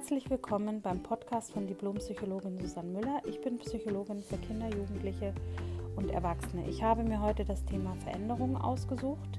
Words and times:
Herzlich 0.00 0.30
willkommen 0.30 0.80
beim 0.80 1.02
Podcast 1.02 1.52
von 1.52 1.66
Diplompsychologin 1.66 2.58
Susanne 2.58 2.88
Müller. 2.88 3.20
Ich 3.28 3.38
bin 3.42 3.58
Psychologin 3.58 4.22
für 4.22 4.38
Kinder, 4.38 4.66
Jugendliche 4.74 5.34
und 5.94 6.10
Erwachsene. 6.10 6.66
Ich 6.70 6.82
habe 6.82 7.02
mir 7.02 7.20
heute 7.20 7.44
das 7.44 7.66
Thema 7.66 7.94
Veränderung 7.96 8.56
ausgesucht, 8.56 9.38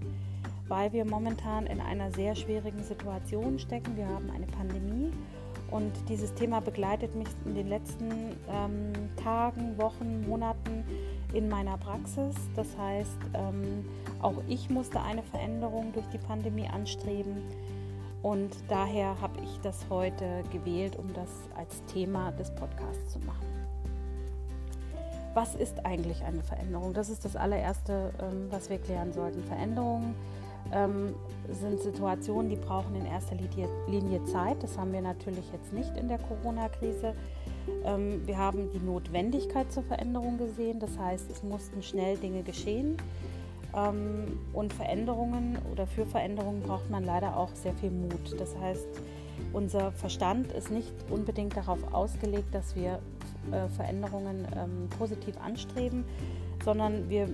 weil 0.67 0.93
wir 0.93 1.03
momentan 1.03 1.65
in 1.65 1.81
einer 1.81 2.11
sehr 2.11 2.35
schwierigen 2.35 2.83
Situation 2.83 3.57
stecken. 3.57 3.97
Wir 3.97 4.07
haben 4.07 4.29
eine 4.29 4.45
Pandemie 4.45 5.11
und 5.71 5.91
dieses 6.07 6.31
Thema 6.35 6.61
begleitet 6.61 7.15
mich 7.15 7.29
in 7.43 7.55
den 7.55 7.67
letzten 7.67 8.11
ähm, 8.47 8.93
Tagen, 9.15 9.75
Wochen, 9.79 10.27
Monaten 10.27 10.85
in 11.33 11.49
meiner 11.49 11.79
Praxis. 11.79 12.35
Das 12.55 12.77
heißt, 12.77 13.17
ähm, 13.33 13.83
auch 14.21 14.35
ich 14.47 14.69
musste 14.69 15.01
eine 15.01 15.23
Veränderung 15.23 15.91
durch 15.91 16.05
die 16.09 16.19
Pandemie 16.19 16.67
anstreben. 16.67 17.41
Und 18.21 18.55
daher 18.67 19.19
habe 19.19 19.41
ich 19.41 19.59
das 19.61 19.85
heute 19.89 20.43
gewählt, 20.51 20.95
um 20.95 21.11
das 21.13 21.29
als 21.55 21.83
Thema 21.85 22.31
des 22.33 22.51
Podcasts 22.51 23.13
zu 23.13 23.19
machen. 23.19 23.47
Was 25.33 25.55
ist 25.55 25.85
eigentlich 25.85 26.23
eine 26.23 26.43
Veränderung? 26.43 26.93
Das 26.93 27.09
ist 27.09 27.23
das 27.23 27.35
allererste, 27.35 28.11
ähm, 28.21 28.47
was 28.49 28.69
wir 28.69 28.77
klären 28.77 29.13
sollten. 29.13 29.41
Veränderungen 29.43 30.13
ähm, 30.73 31.15
sind 31.49 31.81
Situationen, 31.81 32.49
die 32.49 32.57
brauchen 32.57 32.95
in 32.95 33.05
erster 33.05 33.35
Linie 33.87 34.23
Zeit. 34.25 34.61
Das 34.61 34.77
haben 34.77 34.91
wir 34.91 35.01
natürlich 35.01 35.45
jetzt 35.51 35.73
nicht 35.73 35.95
in 35.97 36.07
der 36.09 36.19
Corona-Krise. 36.19 37.15
Ähm, 37.85 38.21
wir 38.25 38.37
haben 38.37 38.69
die 38.71 38.79
Notwendigkeit 38.79 39.71
zur 39.71 39.83
Veränderung 39.83 40.37
gesehen. 40.37 40.79
Das 40.79 40.97
heißt, 40.97 41.31
es 41.31 41.43
mussten 41.43 41.81
schnell 41.81 42.17
Dinge 42.17 42.43
geschehen. 42.43 42.97
Ähm, 43.75 44.39
und 44.53 44.73
Veränderungen 44.73 45.57
oder 45.71 45.87
für 45.87 46.05
Veränderungen 46.05 46.61
braucht 46.61 46.89
man 46.89 47.03
leider 47.03 47.37
auch 47.37 47.53
sehr 47.53 47.73
viel 47.73 47.91
Mut. 47.91 48.39
Das 48.39 48.55
heißt, 48.57 48.87
unser 49.53 49.91
Verstand 49.91 50.51
ist 50.51 50.71
nicht 50.71 50.93
unbedingt 51.09 51.55
darauf 51.57 51.93
ausgelegt, 51.93 52.53
dass 52.53 52.75
wir 52.75 52.99
äh, 53.51 53.67
Veränderungen 53.75 54.47
ähm, 54.55 54.89
positiv 54.97 55.35
anstreben, 55.41 56.05
sondern 56.63 57.09
wir, 57.09 57.27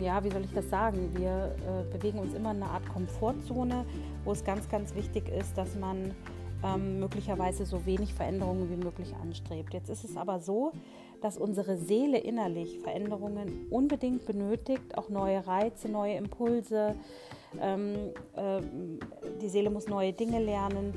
ja, 0.00 0.22
wie 0.22 0.30
soll 0.30 0.44
ich 0.44 0.52
das 0.52 0.68
sagen, 0.68 1.10
wir 1.14 1.56
äh, 1.66 1.96
bewegen 1.96 2.18
uns 2.18 2.34
immer 2.34 2.50
in 2.50 2.62
einer 2.62 2.72
Art 2.72 2.86
Komfortzone, 2.88 3.84
wo 4.24 4.32
es 4.32 4.44
ganz, 4.44 4.68
ganz 4.68 4.94
wichtig 4.94 5.28
ist, 5.28 5.56
dass 5.56 5.76
man 5.76 6.14
ähm, 6.64 7.00
möglicherweise 7.00 7.64
so 7.64 7.86
wenig 7.86 8.14
Veränderungen 8.14 8.70
wie 8.70 8.76
möglich 8.76 9.14
anstrebt. 9.22 9.74
Jetzt 9.74 9.88
ist 9.90 10.04
es 10.04 10.16
aber 10.16 10.40
so, 10.40 10.72
dass 11.20 11.36
unsere 11.36 11.76
Seele 11.76 12.18
innerlich 12.18 12.78
Veränderungen 12.80 13.66
unbedingt 13.70 14.24
benötigt, 14.26 14.96
auch 14.96 15.08
neue 15.08 15.46
Reize, 15.46 15.88
neue 15.88 16.14
Impulse. 16.14 16.94
Ähm, 17.60 17.94
äh, 18.36 18.60
die 19.40 19.48
Seele 19.48 19.70
muss 19.70 19.86
neue 19.88 20.12
Dinge 20.12 20.42
lernen, 20.42 20.94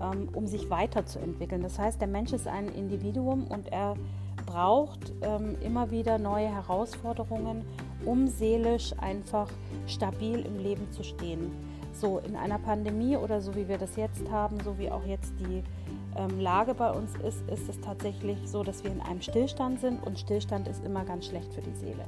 ähm, 0.00 0.28
um 0.34 0.46
sich 0.46 0.70
weiterzuentwickeln. 0.70 1.62
Das 1.62 1.78
heißt, 1.78 2.00
der 2.00 2.08
Mensch 2.08 2.32
ist 2.32 2.46
ein 2.46 2.68
Individuum 2.68 3.46
und 3.48 3.72
er 3.72 3.94
braucht 4.46 5.12
ähm, 5.22 5.56
immer 5.62 5.90
wieder 5.90 6.18
neue 6.18 6.48
Herausforderungen, 6.48 7.64
um 8.04 8.28
seelisch 8.28 8.92
einfach 8.98 9.50
stabil 9.86 10.40
im 10.40 10.58
Leben 10.58 10.90
zu 10.92 11.02
stehen. 11.02 11.50
So 11.98 12.18
in 12.18 12.36
einer 12.36 12.58
Pandemie 12.58 13.16
oder 13.16 13.40
so 13.40 13.54
wie 13.54 13.68
wir 13.68 13.78
das 13.78 13.96
jetzt 13.96 14.30
haben, 14.30 14.58
so 14.62 14.78
wie 14.78 14.90
auch 14.90 15.04
jetzt 15.06 15.32
die 15.40 15.62
ähm, 16.14 16.40
Lage 16.40 16.74
bei 16.74 16.90
uns 16.90 17.14
ist, 17.26 17.48
ist 17.48 17.68
es 17.68 17.80
tatsächlich 17.80 18.38
so, 18.44 18.62
dass 18.62 18.84
wir 18.84 18.90
in 18.90 19.00
einem 19.00 19.22
Stillstand 19.22 19.80
sind 19.80 20.06
und 20.06 20.18
Stillstand 20.18 20.68
ist 20.68 20.84
immer 20.84 21.04
ganz 21.04 21.26
schlecht 21.26 21.52
für 21.54 21.62
die 21.62 21.74
Seele. 21.74 22.04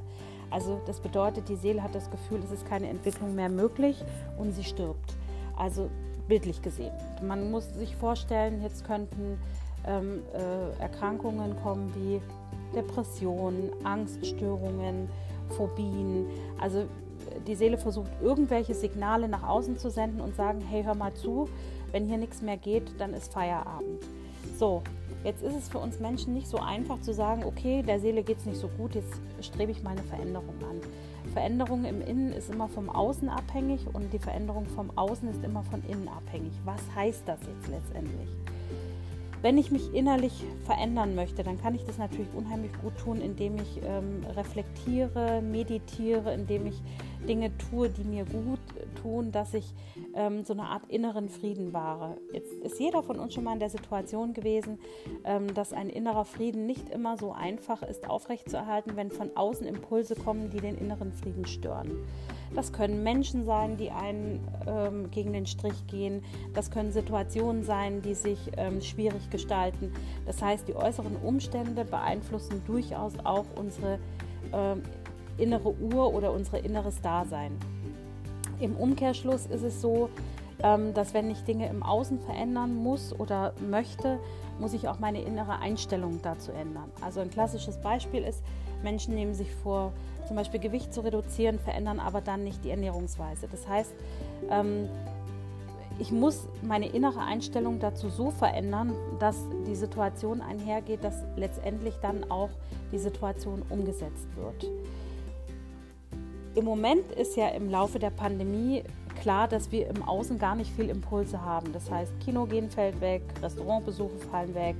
Also 0.51 0.79
das 0.85 0.99
bedeutet, 0.99 1.49
die 1.49 1.55
Seele 1.55 1.81
hat 1.81 1.95
das 1.95 2.09
Gefühl, 2.11 2.39
es 2.43 2.51
ist 2.51 2.67
keine 2.67 2.87
Entwicklung 2.89 3.33
mehr 3.33 3.49
möglich 3.49 4.03
und 4.37 4.51
sie 4.51 4.63
stirbt. 4.63 5.15
Also 5.57 5.89
bildlich 6.27 6.61
gesehen. 6.61 6.93
Man 7.23 7.49
muss 7.49 7.73
sich 7.73 7.95
vorstellen, 7.95 8.61
jetzt 8.61 8.85
könnten 8.85 9.39
ähm, 9.87 10.21
äh, 10.33 10.81
Erkrankungen 10.81 11.55
kommen 11.63 11.91
wie 11.95 12.21
Depressionen, 12.75 13.71
Angststörungen, 13.83 15.09
Phobien. 15.49 16.27
Also 16.59 16.85
die 17.47 17.55
Seele 17.55 17.77
versucht 17.77 18.11
irgendwelche 18.21 18.73
Signale 18.73 19.27
nach 19.27 19.47
außen 19.47 19.77
zu 19.77 19.89
senden 19.89 20.21
und 20.21 20.35
sagen, 20.35 20.61
hey, 20.61 20.83
hör 20.83 20.95
mal 20.95 21.13
zu, 21.13 21.47
wenn 21.91 22.07
hier 22.07 22.17
nichts 22.17 22.41
mehr 22.41 22.57
geht, 22.57 22.99
dann 22.99 23.13
ist 23.13 23.33
Feierabend. 23.33 24.03
So, 24.57 24.81
jetzt 25.23 25.43
ist 25.43 25.55
es 25.55 25.69
für 25.69 25.79
uns 25.79 25.99
Menschen 25.99 26.33
nicht 26.33 26.47
so 26.47 26.57
einfach 26.57 27.01
zu 27.01 27.13
sagen, 27.13 27.43
okay, 27.45 27.83
der 27.83 27.99
Seele 27.99 28.23
geht 28.23 28.37
es 28.37 28.45
nicht 28.45 28.59
so 28.59 28.67
gut, 28.77 28.95
jetzt 28.95 29.13
strebe 29.41 29.71
ich 29.71 29.83
meine 29.83 30.03
Veränderung 30.03 30.55
an. 30.69 30.81
Veränderung 31.33 31.85
im 31.85 32.01
Innen 32.01 32.33
ist 32.33 32.49
immer 32.49 32.67
vom 32.67 32.89
Außen 32.89 33.29
abhängig 33.29 33.81
und 33.93 34.11
die 34.13 34.19
Veränderung 34.19 34.65
vom 34.65 34.91
Außen 34.97 35.29
ist 35.29 35.43
immer 35.43 35.63
von 35.63 35.83
innen 35.87 36.07
abhängig. 36.07 36.53
Was 36.65 36.81
heißt 36.95 37.23
das 37.25 37.39
jetzt 37.41 37.67
letztendlich? 37.69 38.29
Wenn 39.41 39.57
ich 39.57 39.71
mich 39.71 39.93
innerlich 39.93 40.43
verändern 40.65 41.15
möchte, 41.15 41.43
dann 41.43 41.61
kann 41.61 41.73
ich 41.73 41.85
das 41.85 41.97
natürlich 41.97 42.27
unheimlich 42.35 42.71
gut 42.81 42.97
tun, 42.97 43.21
indem 43.21 43.55
ich 43.55 43.79
ähm, 43.85 44.25
reflektiere, 44.35 45.41
meditiere, 45.41 46.33
indem 46.33 46.67
ich 46.67 46.81
Dinge 47.29 47.51
tue, 47.69 47.89
die 47.89 48.03
mir 48.03 48.25
gut 48.25 48.59
tun, 49.01 49.31
dass 49.31 49.53
ich 49.53 49.71
ähm, 50.15 50.43
so 50.43 50.53
eine 50.53 50.63
Art 50.63 50.89
inneren 50.89 51.29
Frieden 51.29 51.73
wahre. 51.73 52.17
Jetzt 52.33 52.51
ist 52.63 52.79
jeder 52.79 53.03
von 53.03 53.19
uns 53.19 53.35
schon 53.35 53.43
mal 53.43 53.53
in 53.53 53.59
der 53.59 53.69
Situation 53.69 54.33
gewesen, 54.33 54.79
ähm, 55.23 55.53
dass 55.53 55.71
ein 55.71 55.89
innerer 55.89 56.25
Frieden 56.25 56.65
nicht 56.65 56.89
immer 56.89 57.17
so 57.17 57.31
einfach 57.31 57.83
ist 57.83 58.09
aufrechtzuerhalten, 58.09 58.95
wenn 58.95 59.11
von 59.11 59.29
außen 59.35 59.67
Impulse 59.67 60.15
kommen, 60.15 60.49
die 60.49 60.59
den 60.59 60.75
inneren 60.75 61.13
Frieden 61.13 61.45
stören. 61.45 61.91
Das 62.55 62.73
können 62.73 63.03
Menschen 63.03 63.45
sein, 63.45 63.77
die 63.77 63.91
einen 63.91 64.39
ähm, 64.65 65.11
gegen 65.11 65.33
den 65.33 65.45
Strich 65.45 65.85
gehen. 65.85 66.23
Das 66.55 66.71
können 66.71 66.91
Situationen 66.91 67.63
sein, 67.63 68.01
die 68.01 68.15
sich 68.15 68.39
ähm, 68.57 68.81
schwierig 68.81 69.29
gestalten. 69.29 69.93
Das 70.25 70.41
heißt, 70.41 70.67
die 70.67 70.75
äußeren 70.75 71.15
Umstände 71.17 71.85
beeinflussen 71.85 72.63
durchaus 72.65 73.13
auch 73.23 73.45
unsere 73.55 73.99
ähm, 74.51 74.81
innere 75.39 75.73
Uhr 75.79 76.13
oder 76.13 76.31
unser 76.31 76.63
inneres 76.63 77.01
Dasein. 77.01 77.57
Im 78.59 78.75
Umkehrschluss 78.75 79.45
ist 79.45 79.63
es 79.63 79.81
so, 79.81 80.09
ähm, 80.61 80.93
dass 80.93 81.13
wenn 81.13 81.31
ich 81.31 81.43
Dinge 81.43 81.69
im 81.69 81.83
Außen 81.83 82.19
verändern 82.19 82.75
muss 82.75 83.17
oder 83.17 83.53
möchte, 83.69 84.19
muss 84.59 84.73
ich 84.73 84.87
auch 84.87 84.99
meine 84.99 85.21
innere 85.21 85.59
Einstellung 85.59 86.19
dazu 86.21 86.51
ändern. 86.51 86.91
Also 87.01 87.21
ein 87.21 87.29
klassisches 87.29 87.77
Beispiel 87.77 88.23
ist, 88.23 88.43
Menschen 88.83 89.15
nehmen 89.15 89.33
sich 89.33 89.53
vor, 89.55 89.93
zum 90.27 90.35
Beispiel 90.35 90.59
Gewicht 90.59 90.93
zu 90.93 91.01
reduzieren, 91.01 91.59
verändern 91.59 91.99
aber 91.99 92.21
dann 92.21 92.43
nicht 92.43 92.63
die 92.63 92.71
Ernährungsweise. 92.71 93.47
Das 93.49 93.67
heißt, 93.67 93.93
ähm, 94.49 94.89
ich 95.97 96.11
muss 96.11 96.47
meine 96.61 96.87
innere 96.87 97.19
Einstellung 97.19 97.79
dazu 97.79 98.09
so 98.09 98.31
verändern, 98.31 98.93
dass 99.19 99.35
die 99.67 99.75
Situation 99.75 100.41
einhergeht, 100.41 101.03
dass 101.03 101.23
letztendlich 101.35 101.95
dann 102.01 102.29
auch 102.31 102.49
die 102.91 102.99
Situation 102.99 103.63
umgesetzt 103.69 104.27
wird. 104.37 104.71
Im 106.59 106.65
Moment 106.65 107.09
ist 107.13 107.37
ja 107.37 107.47
im 107.47 107.69
Laufe 107.69 107.99
der 107.99 108.09
Pandemie 108.09 108.83
klar, 109.21 109.47
dass 109.47 109.71
wir 109.71 109.87
im 109.87 110.03
Außen 110.03 110.37
gar 110.37 110.57
nicht 110.57 110.69
viel 110.69 110.89
Impulse 110.89 111.41
haben. 111.41 111.71
Das 111.71 111.89
heißt, 111.89 112.11
Kinogehen 112.19 112.69
fällt 112.69 112.99
weg, 112.99 113.21
Restaurantbesuche 113.41 114.17
fallen 114.29 114.53
weg, 114.53 114.75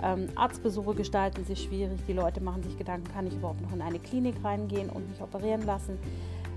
ähm, 0.00 0.28
Arztbesuche 0.36 0.94
gestalten 0.94 1.44
sich 1.44 1.64
schwierig. 1.64 1.98
Die 2.06 2.12
Leute 2.12 2.40
machen 2.40 2.62
sich 2.62 2.78
Gedanken, 2.78 3.12
kann 3.12 3.26
ich 3.26 3.34
überhaupt 3.34 3.60
noch 3.62 3.72
in 3.72 3.82
eine 3.82 3.98
Klinik 3.98 4.36
reingehen 4.44 4.90
und 4.90 5.10
mich 5.10 5.20
operieren 5.20 5.66
lassen. 5.66 5.98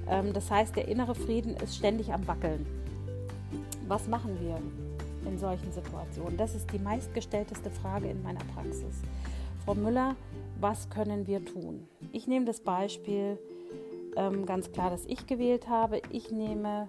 Ähm, 0.07 0.31
das 0.31 0.51
heißt, 0.51 0.75
der 0.75 0.87
innere 0.87 1.15
Frieden 1.15 1.55
ist 1.55 1.75
ständig 1.75 2.13
am 2.13 2.27
Wackeln. 2.27 2.63
Was 3.87 4.07
machen 4.07 4.37
wir 4.41 4.59
in 5.27 5.39
solchen 5.39 5.71
Situationen? 5.71 6.37
Das 6.37 6.53
ist 6.53 6.71
die 6.71 6.77
meistgestellteste 6.77 7.71
Frage 7.71 8.09
in 8.09 8.21
meiner 8.21 8.43
Praxis. 8.53 9.01
Frau 9.65 9.73
Müller, 9.73 10.15
was 10.59 10.87
können 10.91 11.25
wir 11.25 11.43
tun? 11.43 11.87
Ich 12.11 12.27
nehme 12.27 12.45
das 12.45 12.59
Beispiel 12.59 13.39
ähm, 14.15 14.45
ganz 14.45 14.71
klar, 14.71 14.89
das 14.89 15.05
ich 15.05 15.27
gewählt 15.27 15.69
habe. 15.69 16.01
Ich 16.11 16.31
nehme 16.31 16.87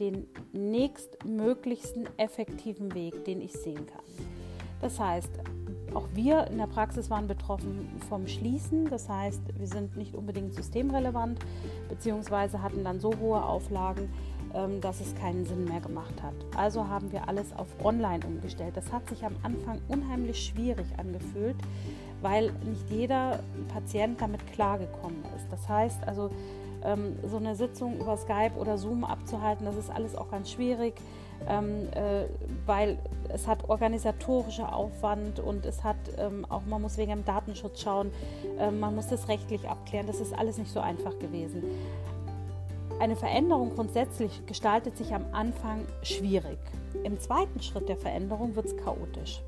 den 0.00 0.26
nächstmöglichsten 0.52 2.08
effektiven 2.16 2.94
Weg, 2.94 3.24
den 3.24 3.40
ich 3.40 3.52
sehen 3.52 3.86
kann. 3.86 4.02
Das 4.80 4.98
heißt, 4.98 5.30
auch 5.94 6.08
wir 6.14 6.46
in 6.48 6.58
der 6.58 6.66
Praxis 6.66 7.10
waren 7.10 7.28
betroffen 7.28 7.88
vom 8.08 8.26
Schließen. 8.26 8.88
Das 8.88 9.08
heißt, 9.08 9.40
wir 9.58 9.66
sind 9.66 9.96
nicht 9.96 10.14
unbedingt 10.14 10.54
systemrelevant, 10.54 11.38
beziehungsweise 11.88 12.62
hatten 12.62 12.82
dann 12.82 12.98
so 12.98 13.12
hohe 13.20 13.42
Auflagen, 13.42 14.08
ähm, 14.54 14.80
dass 14.80 15.00
es 15.00 15.14
keinen 15.14 15.44
Sinn 15.44 15.64
mehr 15.64 15.80
gemacht 15.80 16.22
hat. 16.22 16.34
Also 16.56 16.88
haben 16.88 17.12
wir 17.12 17.28
alles 17.28 17.52
auf 17.54 17.68
Online 17.84 18.24
umgestellt. 18.26 18.76
Das 18.76 18.90
hat 18.92 19.08
sich 19.08 19.24
am 19.24 19.36
Anfang 19.42 19.80
unheimlich 19.88 20.46
schwierig 20.46 20.86
angefühlt, 20.96 21.56
weil 22.22 22.52
nicht 22.64 22.90
jeder 22.90 23.40
Patient 23.68 24.20
damit 24.20 24.46
klargekommen 24.52 25.22
ist. 25.36 25.46
Das 25.50 25.68
heißt 25.68 26.06
also, 26.06 26.30
ähm, 26.84 27.16
so 27.26 27.36
eine 27.36 27.54
Sitzung 27.56 27.98
über 27.98 28.16
Skype 28.16 28.52
oder 28.58 28.78
Zoom 28.78 29.04
abzuhalten, 29.04 29.66
das 29.66 29.76
ist 29.76 29.90
alles 29.90 30.16
auch 30.16 30.30
ganz 30.30 30.50
schwierig, 30.50 30.94
ähm, 31.48 31.88
äh, 31.92 32.24
weil 32.66 32.98
es 33.28 33.46
hat 33.46 33.68
organisatorischer 33.68 34.74
Aufwand 34.74 35.40
und 35.40 35.66
es 35.66 35.82
hat 35.82 35.96
ähm, 36.18 36.44
auch, 36.48 36.62
man 36.66 36.82
muss 36.82 36.98
wegen 36.98 37.10
dem 37.10 37.24
Datenschutz 37.24 37.80
schauen, 37.80 38.10
äh, 38.58 38.70
man 38.70 38.94
muss 38.94 39.08
das 39.08 39.28
rechtlich 39.28 39.68
abklären, 39.68 40.06
das 40.06 40.20
ist 40.20 40.36
alles 40.36 40.58
nicht 40.58 40.70
so 40.70 40.80
einfach 40.80 41.18
gewesen. 41.18 41.62
Eine 43.00 43.16
Veränderung 43.16 43.74
grundsätzlich 43.74 44.46
gestaltet 44.46 44.96
sich 44.96 45.12
am 45.12 45.24
Anfang 45.32 45.80
schwierig. 46.02 46.58
Im 47.02 47.18
zweiten 47.18 47.60
Schritt 47.60 47.88
der 47.88 47.96
Veränderung 47.96 48.54
wird 48.54 48.66
es 48.66 48.76
chaotisch. 48.76 49.42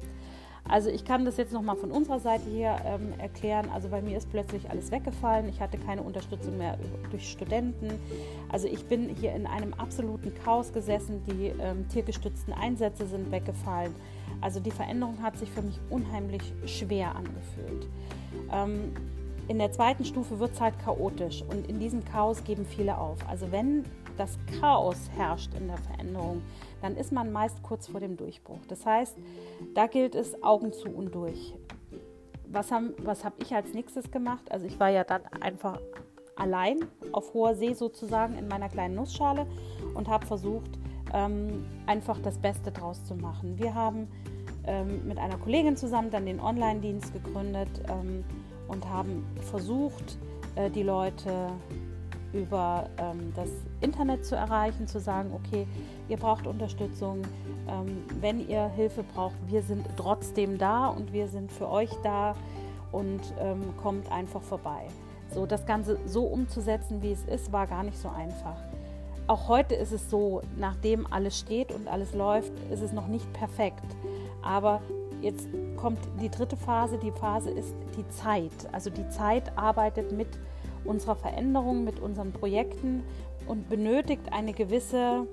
Also 0.68 0.88
ich 0.88 1.04
kann 1.04 1.24
das 1.24 1.36
jetzt 1.36 1.52
nochmal 1.52 1.76
von 1.76 1.90
unserer 1.90 2.20
Seite 2.20 2.48
hier 2.50 2.76
ähm, 2.86 3.12
erklären. 3.18 3.68
Also 3.72 3.88
bei 3.88 4.00
mir 4.00 4.16
ist 4.16 4.30
plötzlich 4.30 4.70
alles 4.70 4.90
weggefallen. 4.90 5.48
Ich 5.48 5.60
hatte 5.60 5.76
keine 5.76 6.02
Unterstützung 6.02 6.56
mehr 6.56 6.78
durch 7.10 7.30
Studenten. 7.30 7.88
Also 8.50 8.66
ich 8.66 8.84
bin 8.86 9.10
hier 9.10 9.34
in 9.34 9.46
einem 9.46 9.74
absoluten 9.74 10.32
Chaos 10.42 10.72
gesessen. 10.72 11.22
Die 11.26 11.52
ähm, 11.60 11.86
tiergestützten 11.88 12.54
Einsätze 12.54 13.06
sind 13.06 13.30
weggefallen. 13.30 13.94
Also 14.40 14.58
die 14.58 14.70
Veränderung 14.70 15.22
hat 15.22 15.36
sich 15.36 15.50
für 15.50 15.62
mich 15.62 15.78
unheimlich 15.90 16.54
schwer 16.64 17.14
angefühlt. 17.14 17.88
Ähm, 18.50 18.94
in 19.48 19.58
der 19.58 19.72
zweiten 19.72 20.04
Stufe 20.04 20.38
wird 20.38 20.52
es 20.52 20.60
halt 20.60 20.78
chaotisch 20.78 21.42
und 21.42 21.68
in 21.68 21.78
diesem 21.78 22.04
Chaos 22.04 22.42
geben 22.44 22.64
viele 22.64 22.96
auf. 22.96 23.18
Also 23.28 23.50
wenn 23.52 23.84
das 24.16 24.38
Chaos 24.60 25.10
herrscht 25.16 25.52
in 25.54 25.66
der 25.66 25.76
Veränderung, 25.78 26.42
dann 26.80 26.96
ist 26.96 27.12
man 27.12 27.32
meist 27.32 27.62
kurz 27.62 27.88
vor 27.88 28.00
dem 28.00 28.16
Durchbruch. 28.16 28.60
Das 28.68 28.86
heißt, 28.86 29.16
da 29.74 29.86
gilt 29.86 30.14
es 30.14 30.42
Augen 30.42 30.72
zu 30.72 30.88
und 30.88 31.14
durch. 31.14 31.54
Was, 32.46 32.70
habe 32.70 33.34
ich 33.38 33.54
als 33.54 33.74
nächstes 33.74 34.10
gemacht? 34.10 34.50
Also 34.50 34.66
ich 34.66 34.78
war 34.78 34.88
ja 34.88 35.02
dann 35.02 35.26
einfach 35.40 35.80
allein 36.36 36.86
auf 37.12 37.34
hoher 37.34 37.54
See 37.54 37.74
sozusagen 37.74 38.38
in 38.38 38.48
meiner 38.48 38.68
kleinen 38.68 38.94
Nussschale 38.94 39.46
und 39.94 40.08
habe 40.08 40.26
versucht, 40.26 40.78
ähm, 41.12 41.64
einfach 41.86 42.20
das 42.20 42.38
Beste 42.38 42.70
draus 42.70 43.04
zu 43.04 43.14
machen. 43.16 43.58
Wir 43.58 43.74
haben 43.74 44.08
ähm, 44.66 45.06
mit 45.06 45.18
einer 45.18 45.36
Kollegin 45.36 45.76
zusammen 45.76 46.10
dann 46.10 46.26
den 46.26 46.40
Online-Dienst 46.40 47.12
gegründet 47.12 47.68
ähm, 47.88 48.24
und 48.68 48.88
haben 48.88 49.24
versucht, 49.40 50.18
äh, 50.56 50.70
die 50.70 50.82
Leute 50.82 51.50
über 52.32 52.88
ähm, 52.98 53.32
das 53.36 53.48
Internet 53.80 54.26
zu 54.26 54.34
erreichen, 54.34 54.86
zu 54.86 54.98
sagen, 54.98 55.32
okay, 55.32 55.66
ihr 56.08 56.16
braucht 56.16 56.46
Unterstützung, 56.46 57.22
ähm, 57.68 58.04
wenn 58.20 58.46
ihr 58.48 58.68
Hilfe 58.68 59.04
braucht, 59.04 59.36
wir 59.46 59.62
sind 59.62 59.86
trotzdem 59.96 60.58
da 60.58 60.88
und 60.88 61.12
wir 61.12 61.28
sind 61.28 61.52
für 61.52 61.70
euch 61.70 61.90
da 62.02 62.34
und 62.92 63.20
ähm, 63.38 63.62
kommt 63.80 64.10
einfach 64.10 64.42
vorbei. 64.42 64.86
So, 65.32 65.46
das 65.46 65.64
Ganze 65.64 65.98
so 66.06 66.24
umzusetzen, 66.24 67.02
wie 67.02 67.12
es 67.12 67.24
ist, 67.24 67.52
war 67.52 67.66
gar 67.66 67.82
nicht 67.82 67.98
so 67.98 68.08
einfach. 68.08 68.56
Auch 69.26 69.48
heute 69.48 69.74
ist 69.74 69.92
es 69.92 70.10
so, 70.10 70.42
nachdem 70.56 71.10
alles 71.10 71.38
steht 71.38 71.72
und 71.72 71.88
alles 71.88 72.14
läuft, 72.14 72.52
ist 72.70 72.82
es 72.82 72.92
noch 72.92 73.06
nicht 73.06 73.32
perfekt. 73.32 73.84
Aber 74.42 74.82
jetzt 75.24 75.48
kommt 75.76 75.98
die 76.20 76.28
dritte 76.28 76.56
Phase. 76.56 76.98
Die 76.98 77.10
Phase 77.10 77.50
ist 77.50 77.74
die 77.96 78.08
Zeit. 78.10 78.52
Also 78.72 78.90
die 78.90 79.08
Zeit 79.08 79.56
arbeitet 79.56 80.12
mit 80.12 80.28
unserer 80.84 81.16
Veränderung, 81.16 81.84
mit 81.84 81.98
unseren 81.98 82.32
Projekten 82.32 83.02
und 83.46 83.68
benötigt 83.68 84.32
eine 84.32 84.52
gewisse 84.52 85.26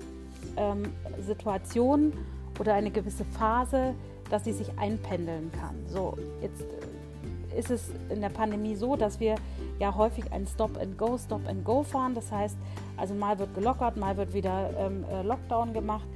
ähm, 0.56 0.84
Situation 1.20 2.12
oder 2.58 2.74
eine 2.74 2.90
gewisse 2.90 3.24
Phase, 3.24 3.94
dass 4.30 4.44
sie 4.44 4.52
sich 4.52 4.78
einpendeln 4.78 5.50
kann. 5.52 5.76
So, 5.88 6.16
jetzt 6.40 6.62
äh, 6.62 7.58
ist 7.58 7.70
es 7.70 7.90
in 8.08 8.20
der 8.20 8.30
Pandemie 8.30 8.76
so, 8.76 8.96
dass 8.96 9.20
wir 9.20 9.34
ja 9.78 9.94
häufig 9.94 10.32
ein 10.32 10.46
Stop 10.46 10.78
and 10.78 10.96
Go, 10.96 11.18
Stop 11.18 11.46
and 11.46 11.64
Go 11.64 11.82
fahren. 11.82 12.14
Das 12.14 12.32
heißt, 12.32 12.56
also 12.96 13.14
mal 13.14 13.38
wird 13.38 13.54
gelockert, 13.54 13.96
mal 13.96 14.16
wird 14.16 14.32
wieder 14.32 14.70
ähm, 14.78 15.04
äh, 15.10 15.22
Lockdown 15.22 15.72
gemacht. 15.72 16.06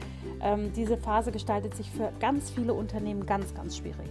Ähm, 0.41 0.73
diese 0.75 0.97
Phase 0.97 1.33
gestaltet 1.33 1.75
sich 1.75 1.91
für 1.91 2.13
ganz 2.21 2.51
viele 2.51 2.75
Unternehmen 2.75 3.27
ganz, 3.27 3.55
ganz 3.55 3.77
schwierig. 3.77 4.11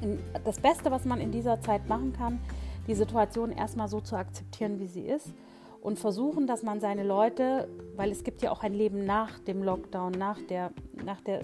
In, 0.00 0.18
das 0.44 0.60
Beste, 0.60 0.90
was 0.90 1.04
man 1.04 1.20
in 1.20 1.32
dieser 1.32 1.60
Zeit 1.60 1.88
machen 1.88 2.12
kann, 2.12 2.40
die 2.86 2.94
Situation 2.94 3.52
erstmal 3.52 3.88
so 3.88 4.00
zu 4.00 4.16
akzeptieren, 4.16 4.78
wie 4.78 4.86
sie 4.86 5.02
ist 5.02 5.34
und 5.80 5.98
versuchen, 5.98 6.46
dass 6.46 6.62
man 6.62 6.80
seine 6.80 7.04
Leute, 7.04 7.68
weil 7.96 8.10
es 8.10 8.24
gibt 8.24 8.42
ja 8.42 8.50
auch 8.50 8.62
ein 8.62 8.74
Leben 8.74 9.04
nach 9.04 9.38
dem 9.40 9.62
Lockdown, 9.62 10.12
nach 10.12 10.38
der, 10.48 10.70
nach 11.04 11.20
der 11.20 11.42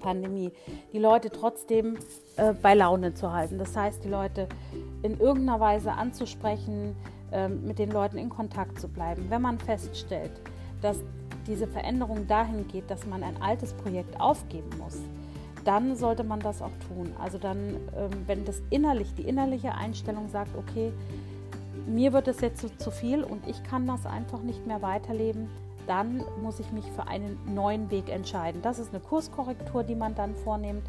Pandemie, 0.00 0.52
die 0.92 0.98
Leute 0.98 1.30
trotzdem 1.30 1.96
äh, 2.36 2.52
bei 2.52 2.74
Laune 2.74 3.14
zu 3.14 3.32
halten. 3.32 3.58
Das 3.58 3.74
heißt, 3.74 4.04
die 4.04 4.08
Leute 4.08 4.48
in 5.02 5.18
irgendeiner 5.18 5.60
Weise 5.60 5.92
anzusprechen, 5.92 6.94
äh, 7.32 7.48
mit 7.48 7.78
den 7.78 7.90
Leuten 7.90 8.18
in 8.18 8.28
Kontakt 8.28 8.78
zu 8.78 8.88
bleiben. 8.88 9.26
Wenn 9.30 9.42
man 9.42 9.58
feststellt, 9.58 10.32
dass 10.82 10.98
diese 11.46 11.66
Veränderung 11.66 12.26
dahin 12.26 12.66
geht, 12.68 12.90
dass 12.90 13.06
man 13.06 13.22
ein 13.22 13.40
altes 13.42 13.72
Projekt 13.72 14.20
aufgeben 14.20 14.70
muss, 14.78 14.98
dann 15.64 15.96
sollte 15.96 16.24
man 16.24 16.40
das 16.40 16.62
auch 16.62 16.76
tun. 16.88 17.12
Also 17.18 17.38
dann, 17.38 17.76
ähm, 17.96 18.10
wenn 18.26 18.44
das 18.44 18.62
innerlich, 18.70 19.14
die 19.14 19.22
innerliche 19.22 19.74
Einstellung 19.74 20.28
sagt, 20.28 20.56
okay, 20.56 20.92
mir 21.86 22.12
wird 22.12 22.28
es 22.28 22.40
jetzt 22.40 22.60
zu, 22.60 22.76
zu 22.76 22.90
viel 22.90 23.24
und 23.24 23.46
ich 23.46 23.62
kann 23.64 23.86
das 23.86 24.06
einfach 24.06 24.42
nicht 24.42 24.66
mehr 24.66 24.82
weiterleben, 24.82 25.48
dann 25.86 26.22
muss 26.42 26.60
ich 26.60 26.72
mich 26.72 26.90
für 26.92 27.08
einen 27.08 27.38
neuen 27.54 27.90
Weg 27.90 28.08
entscheiden. 28.08 28.62
Das 28.62 28.78
ist 28.78 28.90
eine 28.94 29.00
Kurskorrektur, 29.00 29.84
die 29.84 29.94
man 29.94 30.14
dann 30.14 30.34
vornimmt. 30.34 30.84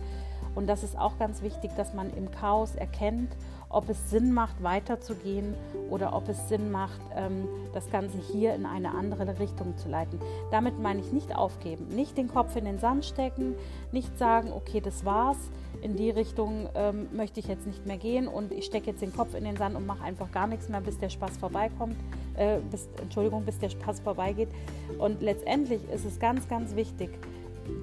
Und 0.56 0.68
das 0.68 0.84
ist 0.84 0.98
auch 0.98 1.20
ganz 1.20 1.42
wichtig, 1.42 1.72
dass 1.76 1.94
man 1.94 2.14
im 2.16 2.32
Chaos 2.32 2.76
erkennt, 2.76 3.36
ob 3.76 3.90
es 3.90 4.10
Sinn 4.10 4.34
macht, 4.34 4.64
weiterzugehen 4.64 5.54
oder 5.90 6.16
ob 6.16 6.30
es 6.30 6.48
Sinn 6.48 6.72
macht, 6.72 7.02
ähm, 7.14 7.46
das 7.74 7.92
Ganze 7.92 8.18
hier 8.18 8.56
in 8.56 8.66
eine 8.66 8.96
andere 8.96 9.38
Richtung 9.38 9.78
zu 9.78 9.90
leiten. 9.90 10.18
Damit 10.50 10.80
meine 10.80 11.02
ich 11.02 11.12
nicht 11.12 11.36
aufgeben, 11.36 11.90
nicht 11.90 12.18
den 12.18 12.30
Kopf 12.30 12.56
in 12.56 12.64
den 12.64 12.80
Sand 12.80 13.04
stecken, 13.04 13.54
nicht 13.92 14.18
sagen, 14.18 14.54
okay, 14.54 14.80
das 14.80 15.04
war's, 15.04 15.38
in 15.82 15.98
die 15.98 16.10
Richtung 16.10 16.70
ähm, 16.74 17.08
möchte 17.12 17.42
ich 17.42 17.48
jetzt 17.48 17.68
nicht 17.68 17.86
mehr 17.86 17.98
gehen 17.98 18.30
und 18.30 18.54
ich 18.54 18.66
stecke 18.66 18.92
jetzt 18.92 19.02
den 19.02 19.14
Kopf 19.14 19.36
in 19.36 19.44
den 19.44 19.58
Sand 19.58 19.76
und 19.76 19.86
mache 19.86 20.04
einfach 20.06 20.32
gar 20.32 20.48
nichts 20.48 20.70
mehr, 20.70 20.80
bis 20.80 20.98
der 20.98 21.10
Spaß 21.10 21.36
vorbeikommt, 21.38 21.98
äh, 22.38 22.60
bis, 22.72 22.88
Entschuldigung, 23.02 23.44
bis 23.44 23.60
der 23.60 23.70
Spaß 23.70 24.00
vorbeigeht. 24.00 24.50
Und 25.00 25.22
letztendlich 25.22 25.82
ist 25.94 26.06
es 26.06 26.18
ganz, 26.18 26.48
ganz 26.48 26.76
wichtig, 26.76 27.10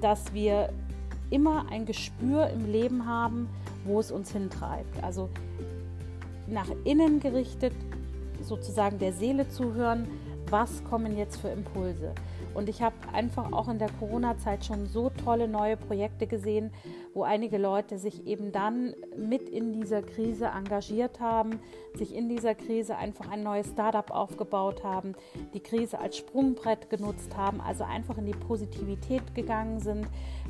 dass 0.01 0.33
wir 0.33 0.69
immer 1.29 1.67
ein 1.71 1.85
Gespür 1.85 2.49
im 2.49 2.71
Leben 2.71 3.05
haben, 3.05 3.47
wo 3.85 3.99
es 3.99 4.11
uns 4.11 4.31
hintreibt. 4.31 5.03
Also 5.03 5.29
nach 6.53 6.69
innen 6.83 7.19
gerichtet 7.19 7.73
sozusagen 8.41 8.99
der 8.99 9.13
Seele 9.13 9.49
zuhören, 9.49 10.07
was 10.49 10.83
kommen 10.83 11.17
jetzt 11.17 11.37
für 11.41 11.49
Impulse. 11.49 12.13
Und 12.53 12.69
ich 12.69 12.83
habe 12.83 12.95
einfach 13.11 13.51
auch 13.51 13.67
in 13.67 13.79
der 13.79 13.89
Corona-Zeit 13.99 14.63
schon 14.63 14.85
so 14.85 15.09
tolle 15.23 15.47
neue 15.47 15.75
Projekte 15.75 16.27
gesehen, 16.27 16.71
wo 17.15 17.23
einige 17.23 17.57
Leute 17.57 17.97
sich 17.97 18.27
eben 18.27 18.51
dann 18.51 18.93
mit 19.17 19.49
in 19.49 19.73
dieser 19.73 20.03
Krise 20.03 20.45
engagiert 20.55 21.19
haben, 21.19 21.59
sich 21.95 22.13
in 22.13 22.29
dieser 22.29 22.53
Krise 22.53 22.95
einfach 22.95 23.31
ein 23.31 23.41
neues 23.41 23.67
Startup 23.69 24.11
aufgebaut 24.11 24.83
haben, 24.83 25.15
die 25.55 25.59
Krise 25.59 25.99
als 25.99 26.17
Sprungbrett 26.17 26.91
genutzt 26.91 27.35
haben, 27.35 27.59
also 27.59 27.83
einfach 27.83 28.19
in 28.19 28.27
die 28.27 28.33
Positivität 28.33 29.33
gegangen 29.33 29.79
sind, 29.79 30.05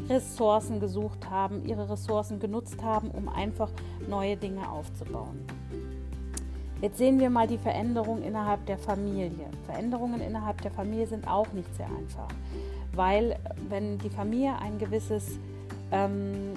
Ressourcen 0.09 0.81
gesucht 0.81 1.29
haben, 1.29 1.65
ihre 1.65 1.89
Ressourcen 1.89 2.39
genutzt 2.39 2.83
haben, 2.83 3.09
um 3.11 3.29
einfach 3.29 3.71
neue 4.09 4.35
Dinge 4.35 4.69
aufzubauen. 4.69 5.45
Jetzt 6.83 6.97
sehen 6.97 7.17
wir 7.17 7.29
mal 7.29 7.47
die 7.47 7.57
Veränderung 7.57 8.21
innerhalb 8.23 8.65
der 8.65 8.77
Familie. 8.77 9.45
Veränderungen 9.65 10.19
innerhalb 10.19 10.61
der 10.63 10.71
Familie 10.71 11.07
sind 11.07 11.25
auch 11.29 11.47
nicht 11.53 11.73
sehr 11.77 11.85
einfach, 11.85 12.27
weil 12.93 13.37
wenn 13.69 13.99
die 13.99 14.09
Familie 14.09 14.55
ein 14.61 14.77
gewisses, 14.79 15.39
ähm, 15.93 16.55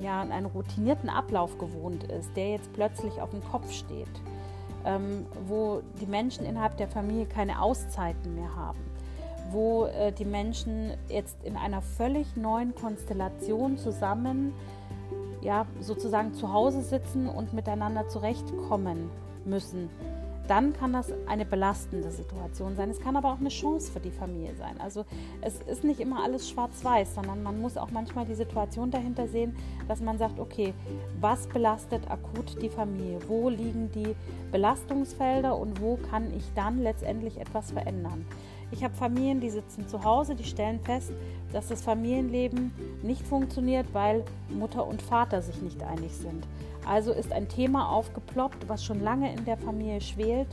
ja, 0.00 0.22
einen 0.22 0.46
routinierten 0.46 1.10
Ablauf 1.10 1.58
gewohnt 1.58 2.04
ist, 2.04 2.34
der 2.38 2.52
jetzt 2.52 2.72
plötzlich 2.72 3.20
auf 3.20 3.32
dem 3.32 3.44
Kopf 3.44 3.70
steht, 3.70 4.08
ähm, 4.86 5.26
wo 5.46 5.82
die 6.00 6.06
Menschen 6.06 6.46
innerhalb 6.46 6.78
der 6.78 6.88
Familie 6.88 7.26
keine 7.26 7.60
Auszeiten 7.60 8.34
mehr 8.34 8.56
haben, 8.56 8.80
wo 9.50 9.84
äh, 9.84 10.10
die 10.12 10.24
Menschen 10.24 10.94
jetzt 11.10 11.36
in 11.44 11.58
einer 11.58 11.82
völlig 11.82 12.34
neuen 12.34 12.74
Konstellation 12.74 13.76
zusammen 13.76 14.54
ja, 15.42 15.66
sozusagen 15.80 16.32
zu 16.32 16.50
Hause 16.50 16.80
sitzen 16.80 17.28
und 17.28 17.52
miteinander 17.52 18.08
zurechtkommen 18.08 19.10
müssen, 19.46 19.88
dann 20.48 20.74
kann 20.74 20.92
das 20.92 21.10
eine 21.26 21.46
belastende 21.46 22.10
Situation 22.10 22.76
sein. 22.76 22.90
Es 22.90 23.00
kann 23.00 23.16
aber 23.16 23.32
auch 23.32 23.40
eine 23.40 23.48
Chance 23.48 23.90
für 23.90 24.00
die 24.00 24.10
Familie 24.10 24.54
sein. 24.56 24.78
Also 24.78 25.04
es 25.40 25.60
ist 25.62 25.84
nicht 25.84 26.00
immer 26.00 26.22
alles 26.22 26.50
schwarz-weiß, 26.50 27.14
sondern 27.14 27.42
man 27.42 27.60
muss 27.60 27.76
auch 27.76 27.90
manchmal 27.90 28.26
die 28.26 28.34
Situation 28.34 28.90
dahinter 28.90 29.26
sehen, 29.26 29.56
dass 29.88 30.00
man 30.00 30.18
sagt, 30.18 30.38
okay, 30.38 30.74
was 31.20 31.46
belastet 31.46 32.10
akut 32.10 32.60
die 32.60 32.68
Familie? 32.68 33.18
Wo 33.26 33.48
liegen 33.48 33.90
die 33.92 34.14
Belastungsfelder 34.52 35.56
und 35.56 35.80
wo 35.80 35.96
kann 36.10 36.32
ich 36.36 36.44
dann 36.54 36.82
letztendlich 36.82 37.38
etwas 37.38 37.70
verändern? 37.70 38.26
Ich 38.70 38.82
habe 38.82 38.94
Familien, 38.94 39.40
die 39.40 39.50
sitzen 39.50 39.86
zu 39.88 40.04
Hause, 40.04 40.34
die 40.34 40.44
stellen 40.44 40.80
fest, 40.80 41.12
dass 41.52 41.68
das 41.68 41.82
Familienleben 41.82 42.72
nicht 43.02 43.22
funktioniert, 43.22 43.86
weil 43.92 44.24
Mutter 44.50 44.86
und 44.86 45.00
Vater 45.00 45.42
sich 45.42 45.62
nicht 45.62 45.82
einig 45.82 46.12
sind. 46.12 46.44
Also 46.86 47.12
ist 47.12 47.32
ein 47.32 47.48
Thema 47.48 47.90
aufgeploppt, 47.90 48.68
was 48.68 48.84
schon 48.84 49.02
lange 49.02 49.32
in 49.32 49.44
der 49.44 49.56
Familie 49.56 50.00
schwelt 50.00 50.48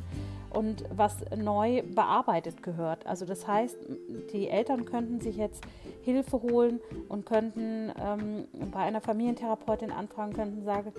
und 0.52 0.84
was 0.96 1.18
neu 1.36 1.82
bearbeitet 1.84 2.62
gehört. 2.62 3.06
Also 3.08 3.26
das 3.26 3.48
heißt, 3.48 3.78
die 4.34 4.50
Eltern 4.50 4.86
könnten 4.86 5.22
sich 5.22 5.38
jetzt 5.38 5.64
Hilfe 6.04 6.42
holen 6.42 6.80
und 7.10 7.26
könnten 7.26 7.92
ähm, 8.00 8.48
bei 8.72 8.80
einer 8.80 9.02
Familientherapeutin 9.02 9.92
anfragen, 9.92 10.34
könnten 10.34 10.64
sagen, 10.64 10.92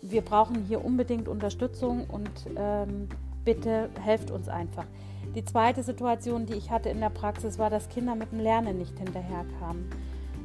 wir 0.00 0.22
brauchen 0.22 0.64
hier 0.66 0.84
unbedingt 0.84 1.28
Unterstützung 1.28 2.06
und 2.08 2.30
ähm, 2.56 3.08
bitte 3.44 3.88
helft 4.00 4.30
uns 4.30 4.48
einfach. 4.48 4.86
Die 5.34 5.44
zweite 5.44 5.82
Situation, 5.82 6.46
die 6.46 6.54
ich 6.54 6.70
hatte 6.70 6.88
in 6.88 7.00
der 7.00 7.10
Praxis, 7.10 7.58
war, 7.58 7.70
dass 7.70 7.88
Kinder 7.88 8.14
mit 8.14 8.32
dem 8.32 8.40
Lernen 8.40 8.78
nicht 8.78 8.98
hinterherkamen. 8.98 9.88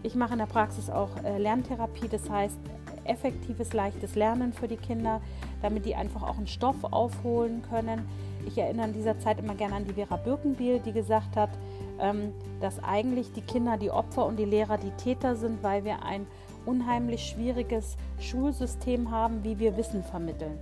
ich 0.04 0.16
mache 0.16 0.34
in 0.34 0.40
der 0.40 0.46
Praxis 0.46 0.90
auch 0.90 1.10
äh, 1.24 1.38
Lerntherapie, 1.38 2.08
das 2.08 2.30
heißt 2.30 2.58
effektives, 3.08 3.74
leichtes 3.74 4.16
Lernen 4.16 4.54
für 4.54 4.68
die 4.68 4.78
Kinder, 4.78 5.22
damit 5.62 5.86
die 5.86 5.96
einfach 5.96 6.24
auch 6.24 6.38
einen 6.38 6.48
Stoff 6.48 6.84
aufholen 6.84 7.64
können. 7.70 8.08
Ich 8.46 8.58
erinnere 8.58 8.88
in 8.88 8.94
dieser 8.94 9.20
Zeit 9.20 9.40
immer 9.40 9.56
gerne 9.56 9.76
an 9.76 9.86
die 9.86 9.94
Vera 9.94 10.16
Birkenbiel, 10.16 10.80
die 10.80 10.94
gesagt 10.94 11.36
hat, 11.36 11.50
ähm, 12.00 12.34
dass 12.62 12.84
eigentlich 12.84 13.32
die 13.34 13.42
Kinder 13.42 13.78
die 13.78 13.92
Opfer 13.92 14.26
und 14.26 14.38
die 14.38 14.46
Lehrer 14.46 14.78
die 14.78 14.92
Täter 14.92 15.36
sind, 15.36 15.64
weil 15.64 15.84
wir 15.84 16.04
ein 16.04 16.26
unheimlich 16.66 17.26
schwieriges 17.26 17.98
Schulsystem 18.20 19.12
haben, 19.12 19.44
wie 19.44 19.58
wir 19.60 19.78
Wissen 19.78 20.04
vermitteln. 20.04 20.58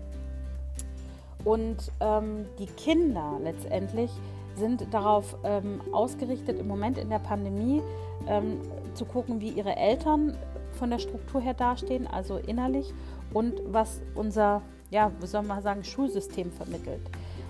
Und 1.44 1.92
ähm, 2.00 2.46
die 2.58 2.66
Kinder 2.66 3.40
letztendlich 3.44 4.12
sind 4.56 4.88
darauf 4.92 5.38
ähm, 5.44 5.82
ausgerichtet, 5.92 6.60
im 6.60 6.68
Moment 6.68 6.98
in 6.98 7.10
der 7.10 7.20
Pandemie 7.20 7.82
ähm, 8.28 8.60
zu 8.94 9.06
gucken, 9.06 9.42
wie 9.42 9.50
ihre 9.50 9.76
Eltern 9.76 10.36
von 10.76 10.90
der 10.90 11.00
Struktur 11.00 11.42
her 11.42 11.54
dastehen, 11.54 12.08
also 12.08 12.38
innerlich, 12.38 12.94
und 13.34 13.62
was 13.68 14.02
unser, 14.14 14.62
ja, 14.92 15.12
wie 15.20 15.28
soll 15.28 15.44
man 15.44 15.62
sagen, 15.62 15.84
Schulsystem 15.84 16.52
vermittelt. 16.52 17.02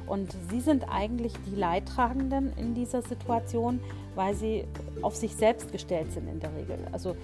Und 0.07 0.35
sie 0.49 0.61
sind 0.61 0.85
eigentlich 0.89 1.33
die 1.47 1.55
Leidtragenden 1.55 2.53
in 2.57 2.73
dieser 2.73 3.01
Situation, 3.01 3.79
weil 4.13 4.35
sie 4.35 4.65
auf 5.01 5.15
sich 5.15 5.35
selbst 5.35 5.71
gestellt 5.71 6.11
sind 6.11 6.27
in 6.27 6.39
der 6.39 6.55
Regel. 6.55 6.77
Also 6.91 7.15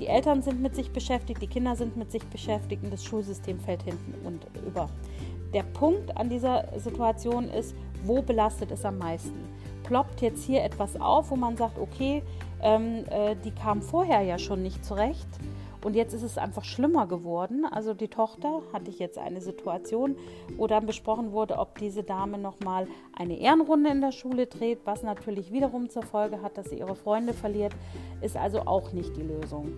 die 0.00 0.06
Eltern 0.06 0.42
sind 0.42 0.62
mit 0.62 0.74
sich 0.74 0.90
beschäftigt, 0.90 1.42
die 1.42 1.46
Kinder 1.46 1.76
sind 1.76 1.96
mit 1.96 2.10
sich 2.10 2.24
beschäftigt 2.24 2.82
und 2.82 2.92
das 2.92 3.04
Schulsystem 3.04 3.60
fällt 3.60 3.82
hinten 3.82 4.14
und 4.26 4.46
über. 4.66 4.88
Der 5.52 5.62
Punkt 5.62 6.16
an 6.16 6.30
dieser 6.30 6.68
Situation 6.78 7.48
ist, 7.48 7.74
wo 8.04 8.22
belastet 8.22 8.70
es 8.70 8.84
am 8.84 8.98
meisten? 8.98 9.44
Ploppt 9.82 10.22
jetzt 10.22 10.44
hier 10.44 10.62
etwas 10.62 10.98
auf, 10.98 11.30
wo 11.30 11.36
man 11.36 11.56
sagt, 11.56 11.78
okay, 11.78 12.22
ähm, 12.62 13.04
äh, 13.10 13.36
die 13.44 13.50
kam 13.50 13.82
vorher 13.82 14.22
ja 14.22 14.38
schon 14.38 14.62
nicht 14.62 14.84
zurecht 14.84 15.28
und 15.84 15.96
jetzt 15.96 16.12
ist 16.12 16.22
es 16.22 16.38
einfach 16.38 16.64
schlimmer 16.64 17.06
geworden. 17.06 17.64
Also 17.70 17.94
die 17.94 18.08
Tochter 18.08 18.62
hatte 18.72 18.90
ich 18.90 18.98
jetzt 18.98 19.18
eine 19.18 19.40
Situation, 19.40 20.16
wo 20.56 20.66
dann 20.66 20.86
besprochen 20.86 21.32
wurde, 21.32 21.58
ob 21.58 21.78
diese 21.78 22.02
Dame 22.02 22.38
nochmal 22.38 22.86
eine 23.16 23.38
Ehrenrunde 23.38 23.90
in 23.90 24.00
der 24.00 24.12
Schule 24.12 24.46
dreht, 24.46 24.80
was 24.84 25.02
natürlich 25.02 25.52
wiederum 25.52 25.88
zur 25.88 26.02
Folge 26.02 26.42
hat, 26.42 26.58
dass 26.58 26.70
sie 26.70 26.78
ihre 26.78 26.96
Freunde 26.96 27.32
verliert, 27.32 27.72
ist 28.20 28.36
also 28.36 28.60
auch 28.60 28.92
nicht 28.92 29.16
die 29.16 29.22
Lösung. 29.22 29.72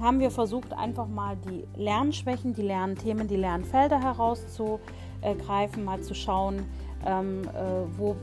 Haben 0.00 0.20
wir 0.20 0.30
versucht, 0.30 0.72
einfach 0.72 1.08
mal 1.08 1.36
die 1.36 1.64
Lernschwächen, 1.76 2.54
die 2.54 2.62
Lernthemen, 2.62 3.28
die 3.28 3.36
Lernfelder 3.36 4.00
herauszugreifen, 4.00 5.84
mal 5.84 6.00
zu 6.00 6.14
schauen, 6.14 6.64
ähm, 7.06 7.42
äh, 7.44 7.98
wo 7.98 8.16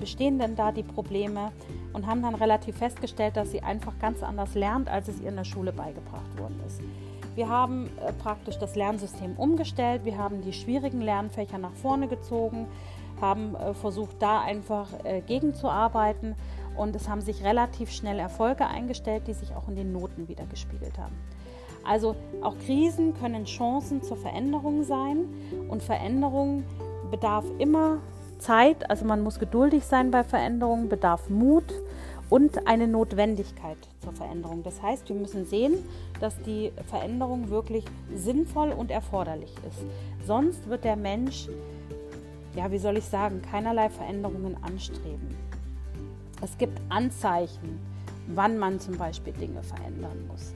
bestehen 0.00 0.38
denn 0.38 0.54
da 0.54 0.72
die 0.72 0.82
Probleme 0.82 1.52
und 1.92 2.06
haben 2.06 2.22
dann 2.22 2.34
relativ 2.34 2.76
festgestellt, 2.76 3.36
dass 3.36 3.50
sie 3.50 3.62
einfach 3.62 3.98
ganz 3.98 4.22
anders 4.22 4.54
lernt, 4.54 4.88
als 4.88 5.08
es 5.08 5.20
ihr 5.20 5.28
in 5.28 5.36
der 5.36 5.44
Schule 5.44 5.72
beigebracht 5.72 6.38
worden 6.38 6.60
ist. 6.66 6.80
Wir 7.34 7.48
haben 7.48 7.88
äh, 8.04 8.12
praktisch 8.12 8.58
das 8.58 8.74
Lernsystem 8.74 9.36
umgestellt, 9.36 10.04
wir 10.04 10.18
haben 10.18 10.42
die 10.42 10.52
schwierigen 10.52 11.00
Lernfächer 11.00 11.58
nach 11.58 11.72
vorne 11.74 12.08
gezogen, 12.08 12.66
haben 13.20 13.54
äh, 13.54 13.74
versucht, 13.74 14.16
da 14.20 14.40
einfach 14.40 14.88
äh, 15.04 15.20
gegenzuarbeiten 15.20 16.34
und 16.76 16.96
es 16.96 17.08
haben 17.08 17.20
sich 17.20 17.44
relativ 17.44 17.90
schnell 17.90 18.18
Erfolge 18.18 18.66
eingestellt, 18.66 19.26
die 19.26 19.34
sich 19.34 19.54
auch 19.54 19.68
in 19.68 19.76
den 19.76 19.92
Noten 19.92 20.28
wieder 20.28 20.46
gespiegelt 20.46 20.98
haben. 20.98 21.14
Also 21.84 22.16
auch 22.42 22.58
Krisen 22.58 23.14
können 23.14 23.44
Chancen 23.44 24.02
zur 24.02 24.16
Veränderung 24.16 24.82
sein 24.82 25.24
und 25.68 25.82
Veränderung 25.82 26.64
bedarf 27.10 27.44
immer 27.58 27.98
Zeit, 28.38 28.88
also 28.90 29.04
man 29.04 29.22
muss 29.22 29.38
geduldig 29.38 29.84
sein 29.84 30.10
bei 30.10 30.24
Veränderungen, 30.24 30.88
bedarf 30.88 31.28
Mut 31.28 31.72
und 32.30 32.66
eine 32.66 32.86
Notwendigkeit 32.86 33.78
zur 34.00 34.12
Veränderung. 34.12 34.62
Das 34.62 34.82
heißt, 34.82 35.08
wir 35.08 35.16
müssen 35.16 35.46
sehen, 35.46 35.74
dass 36.20 36.40
die 36.42 36.72
Veränderung 36.86 37.48
wirklich 37.48 37.84
sinnvoll 38.14 38.70
und 38.70 38.90
erforderlich 38.90 39.54
ist. 39.68 40.26
Sonst 40.26 40.68
wird 40.68 40.84
der 40.84 40.96
Mensch, 40.96 41.48
ja, 42.54 42.70
wie 42.70 42.78
soll 42.78 42.98
ich 42.98 43.04
sagen, 43.04 43.42
keinerlei 43.42 43.88
Veränderungen 43.88 44.56
anstreben. 44.62 45.36
Es 46.42 46.56
gibt 46.58 46.80
Anzeichen, 46.88 47.80
wann 48.28 48.58
man 48.58 48.78
zum 48.78 48.96
Beispiel 48.96 49.32
Dinge 49.32 49.62
verändern 49.62 50.26
muss. 50.28 50.54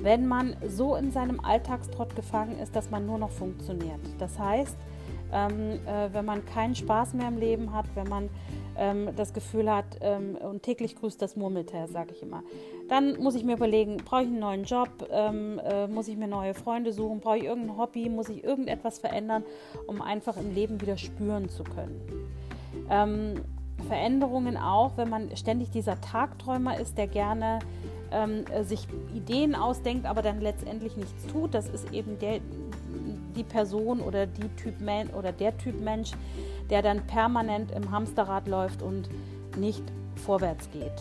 Wenn 0.00 0.26
man 0.26 0.56
so 0.66 0.96
in 0.96 1.12
seinem 1.12 1.40
Alltagstrott 1.40 2.16
gefangen 2.16 2.58
ist, 2.58 2.74
dass 2.74 2.90
man 2.90 3.06
nur 3.06 3.18
noch 3.18 3.30
funktioniert. 3.30 4.00
Das 4.18 4.38
heißt, 4.38 4.76
ähm, 5.32 5.80
äh, 5.86 6.12
wenn 6.12 6.24
man 6.24 6.44
keinen 6.44 6.74
Spaß 6.74 7.14
mehr 7.14 7.28
im 7.28 7.38
Leben 7.38 7.72
hat, 7.72 7.86
wenn 7.94 8.08
man 8.08 8.28
ähm, 8.76 9.08
das 9.16 9.32
Gefühl 9.32 9.70
hat, 9.70 9.98
ähm, 10.00 10.36
und 10.36 10.62
täglich 10.62 10.96
grüßt 10.96 11.20
das 11.20 11.36
Murmeltier, 11.36 11.86
sage 11.88 12.12
ich 12.12 12.22
immer, 12.22 12.42
dann 12.88 13.20
muss 13.20 13.34
ich 13.34 13.44
mir 13.44 13.54
überlegen, 13.54 13.98
brauche 13.98 14.22
ich 14.22 14.28
einen 14.28 14.40
neuen 14.40 14.64
Job, 14.64 14.88
ähm, 15.10 15.60
äh, 15.64 15.86
muss 15.86 16.08
ich 16.08 16.16
mir 16.16 16.28
neue 16.28 16.54
Freunde 16.54 16.92
suchen, 16.92 17.20
brauche 17.20 17.38
ich 17.38 17.44
irgendein 17.44 17.76
Hobby, 17.76 18.08
muss 18.08 18.28
ich 18.28 18.42
irgendetwas 18.44 18.98
verändern, 18.98 19.44
um 19.86 20.02
einfach 20.02 20.36
im 20.36 20.54
Leben 20.54 20.80
wieder 20.80 20.96
spüren 20.96 21.48
zu 21.48 21.64
können. 21.64 22.00
Ähm, 22.88 23.34
Veränderungen 23.86 24.56
auch, 24.56 24.96
wenn 24.96 25.08
man 25.08 25.34
ständig 25.36 25.70
dieser 25.70 26.00
Tagträumer 26.00 26.78
ist, 26.78 26.98
der 26.98 27.06
gerne 27.06 27.60
ähm, 28.12 28.44
äh, 28.52 28.64
sich 28.64 28.86
Ideen 29.14 29.54
ausdenkt, 29.54 30.06
aber 30.06 30.22
dann 30.22 30.40
letztendlich 30.40 30.96
nichts 30.96 31.26
tut. 31.26 31.54
Das 31.54 31.68
ist 31.68 31.92
eben 31.92 32.18
der, 32.18 32.40
die 33.40 33.44
Person 33.44 34.00
oder, 34.00 34.26
die 34.26 34.48
typ 34.56 34.80
Man 34.80 35.08
oder 35.08 35.32
der 35.32 35.56
Typ 35.56 35.80
Mensch, 35.80 36.12
der 36.68 36.82
dann 36.82 37.06
permanent 37.06 37.72
im 37.72 37.90
Hamsterrad 37.90 38.46
läuft 38.46 38.82
und 38.82 39.08
nicht 39.56 39.82
vorwärts 40.16 40.70
geht. 40.70 40.92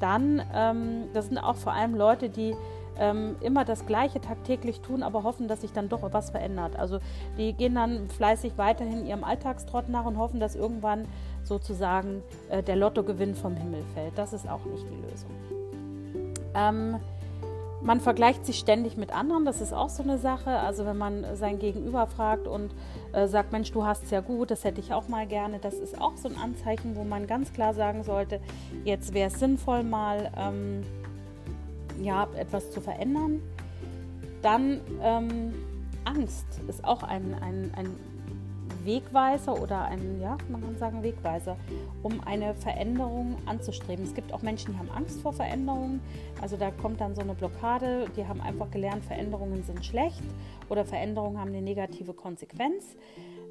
Dann, 0.00 0.42
ähm, 0.54 1.04
das 1.14 1.26
sind 1.28 1.38
auch 1.38 1.56
vor 1.56 1.72
allem 1.72 1.94
Leute, 1.94 2.28
die 2.28 2.54
ähm, 2.98 3.36
immer 3.40 3.64
das 3.64 3.86
Gleiche 3.86 4.20
tagtäglich 4.20 4.80
tun, 4.80 5.02
aber 5.02 5.22
hoffen, 5.22 5.48
dass 5.48 5.62
sich 5.62 5.72
dann 5.72 5.88
doch 5.88 6.02
was 6.12 6.30
verändert. 6.30 6.76
Also 6.76 6.98
die 7.38 7.54
gehen 7.54 7.74
dann 7.74 8.08
fleißig 8.10 8.58
weiterhin 8.58 9.06
ihrem 9.06 9.24
Alltagstrott 9.24 9.88
nach 9.88 10.04
und 10.04 10.18
hoffen, 10.18 10.40
dass 10.40 10.54
irgendwann 10.54 11.06
sozusagen 11.42 12.22
äh, 12.50 12.62
der 12.62 12.76
Lottogewinn 12.76 13.34
vom 13.34 13.56
Himmel 13.56 13.82
fällt. 13.94 14.18
Das 14.18 14.34
ist 14.34 14.46
auch 14.46 14.64
nicht 14.66 14.84
die 14.84 15.10
Lösung. 15.10 15.30
Ähm, 16.54 16.96
man 17.82 18.00
vergleicht 18.00 18.46
sich 18.46 18.58
ständig 18.58 18.96
mit 18.96 19.12
anderen, 19.14 19.44
das 19.44 19.60
ist 19.60 19.72
auch 19.72 19.88
so 19.88 20.02
eine 20.02 20.18
Sache. 20.18 20.50
Also 20.50 20.86
wenn 20.86 20.98
man 20.98 21.24
sein 21.34 21.58
Gegenüber 21.58 22.06
fragt 22.06 22.46
und 22.46 22.72
äh, 23.12 23.26
sagt, 23.26 23.52
Mensch, 23.52 23.72
du 23.72 23.84
hast 23.84 24.04
es 24.04 24.10
ja 24.10 24.20
gut, 24.20 24.50
das 24.50 24.64
hätte 24.64 24.80
ich 24.80 24.92
auch 24.92 25.08
mal 25.08 25.26
gerne, 25.26 25.58
das 25.58 25.74
ist 25.74 26.00
auch 26.00 26.16
so 26.16 26.28
ein 26.28 26.36
Anzeichen, 26.36 26.96
wo 26.96 27.04
man 27.04 27.26
ganz 27.26 27.52
klar 27.52 27.74
sagen 27.74 28.04
sollte, 28.04 28.40
jetzt 28.84 29.14
wäre 29.14 29.28
es 29.28 29.38
sinnvoll, 29.38 29.82
mal 29.82 30.30
ähm, 30.36 30.84
ja, 32.00 32.28
etwas 32.36 32.70
zu 32.70 32.80
verändern. 32.80 33.40
Dann 34.42 34.80
ähm, 35.02 35.54
Angst 36.04 36.46
ist 36.68 36.84
auch 36.84 37.02
ein, 37.02 37.34
ein, 37.40 37.72
ein 37.76 37.96
Wegweiser 38.84 39.60
oder 39.60 39.84
ein, 39.84 40.20
ja, 40.20 40.36
man 40.48 40.60
kann 40.60 40.76
sagen 40.78 41.02
Wegweiser, 41.02 41.56
um 42.02 42.20
eine 42.24 42.54
Veränderung 42.54 43.36
anzustreben. 43.46 44.04
Es 44.04 44.14
gibt 44.14 44.32
auch 44.32 44.42
Menschen, 44.42 44.72
die 44.72 44.78
haben 44.78 44.90
Angst 44.90 45.20
vor 45.20 45.32
Veränderungen. 45.32 46.00
Also 46.40 46.56
da 46.56 46.70
kommt 46.70 47.00
dann 47.00 47.14
so 47.14 47.20
eine 47.20 47.34
Blockade, 47.34 48.06
die 48.16 48.26
haben 48.26 48.40
einfach 48.40 48.70
gelernt, 48.70 49.04
Veränderungen 49.04 49.62
sind 49.62 49.84
schlecht 49.84 50.22
oder 50.68 50.84
Veränderungen 50.84 51.38
haben 51.38 51.48
eine 51.48 51.62
negative 51.62 52.14
Konsequenz. 52.14 52.96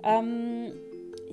Ähm, 0.03 0.71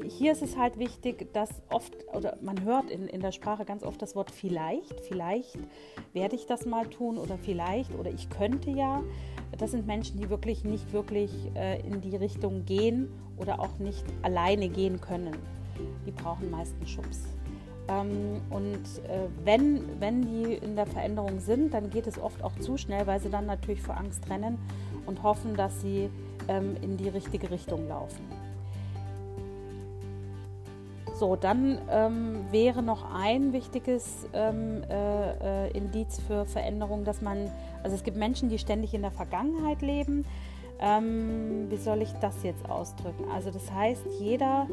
hier 0.07 0.33
ist 0.33 0.43
es 0.43 0.57
halt 0.57 0.79
wichtig, 0.79 1.33
dass 1.33 1.51
oft, 1.71 1.93
oder 2.15 2.39
man 2.41 2.63
hört 2.65 2.91
in, 2.91 3.09
in 3.09 3.21
der 3.21 3.33
Sprache 3.33 3.65
ganz 3.65 3.83
oft 3.83 4.01
das 4.01 4.15
Wort 4.15 4.31
vielleicht, 4.31 5.01
vielleicht 5.01 5.59
werde 6.13 6.37
ich 6.37 6.47
das 6.47 6.67
mal 6.67 6.87
tun 6.87 7.19
oder 7.19 7.39
vielleicht 7.39 7.95
oder 7.95 8.11
ich 8.11 8.31
könnte 8.31 8.71
ja. 8.71 9.03
Das 9.57 9.71
sind 9.71 9.87
Menschen, 9.87 10.19
die 10.19 10.29
wirklich 10.29 10.65
nicht 10.65 10.93
wirklich 10.93 11.31
äh, 11.55 11.81
in 11.81 12.01
die 12.01 12.17
Richtung 12.17 12.65
gehen 12.65 13.09
oder 13.37 13.61
auch 13.61 13.79
nicht 13.79 14.05
alleine 14.23 14.69
gehen 14.69 15.01
können. 15.01 15.37
Die 16.07 16.11
brauchen 16.11 16.51
meistens 16.51 16.91
Schubs. 16.91 17.23
Ähm, 17.89 18.41
und 18.51 18.83
äh, 19.09 19.29
wenn, 19.45 20.01
wenn 20.01 20.23
die 20.23 20.55
in 20.55 20.77
der 20.77 20.87
Veränderung 20.87 21.41
sind, 21.41 21.73
dann 21.73 21.91
geht 21.91 22.07
es 22.07 22.19
oft 22.19 22.43
auch 22.43 22.55
zu 22.61 22.77
schnell, 22.77 23.07
weil 23.07 23.21
sie 23.21 23.31
dann 23.31 23.47
natürlich 23.47 23.81
vor 23.81 23.97
Angst 23.97 24.29
rennen 24.29 24.59
und 25.07 25.23
hoffen, 25.23 25.57
dass 25.57 25.81
sie 25.81 26.11
ähm, 26.49 26.77
in 26.83 26.97
die 26.97 27.09
richtige 27.09 27.51
Richtung 27.51 27.89
laufen. 27.89 28.38
So, 31.19 31.35
dann 31.35 31.81
ähm, 31.91 32.45
wäre 32.53 32.81
noch 32.81 33.13
ein 33.13 33.53
wichtiges 33.53 34.29
ähm, 34.33 34.85
äh, 34.89 35.67
äh, 35.67 35.71
Indiz 35.77 36.21
für 36.21 36.47
Veränderung, 36.47 37.05
dass 37.05 37.23
man, 37.23 37.51
also 37.83 37.97
es 37.97 38.05
gibt 38.05 38.17
Menschen, 38.17 38.49
die 38.49 38.59
ständig 38.59 38.95
in 38.95 39.03
der 39.03 39.11
Vergangenheit 39.11 39.83
leben. 39.83 40.25
Ähm, 40.79 41.67
wie 41.71 41.77
soll 41.77 42.03
ich 42.03 42.13
das 42.21 42.45
jetzt 42.45 42.71
ausdrücken? 42.71 43.25
Also 43.35 43.51
das 43.51 43.73
heißt, 43.73 44.03
jeder 44.21 44.69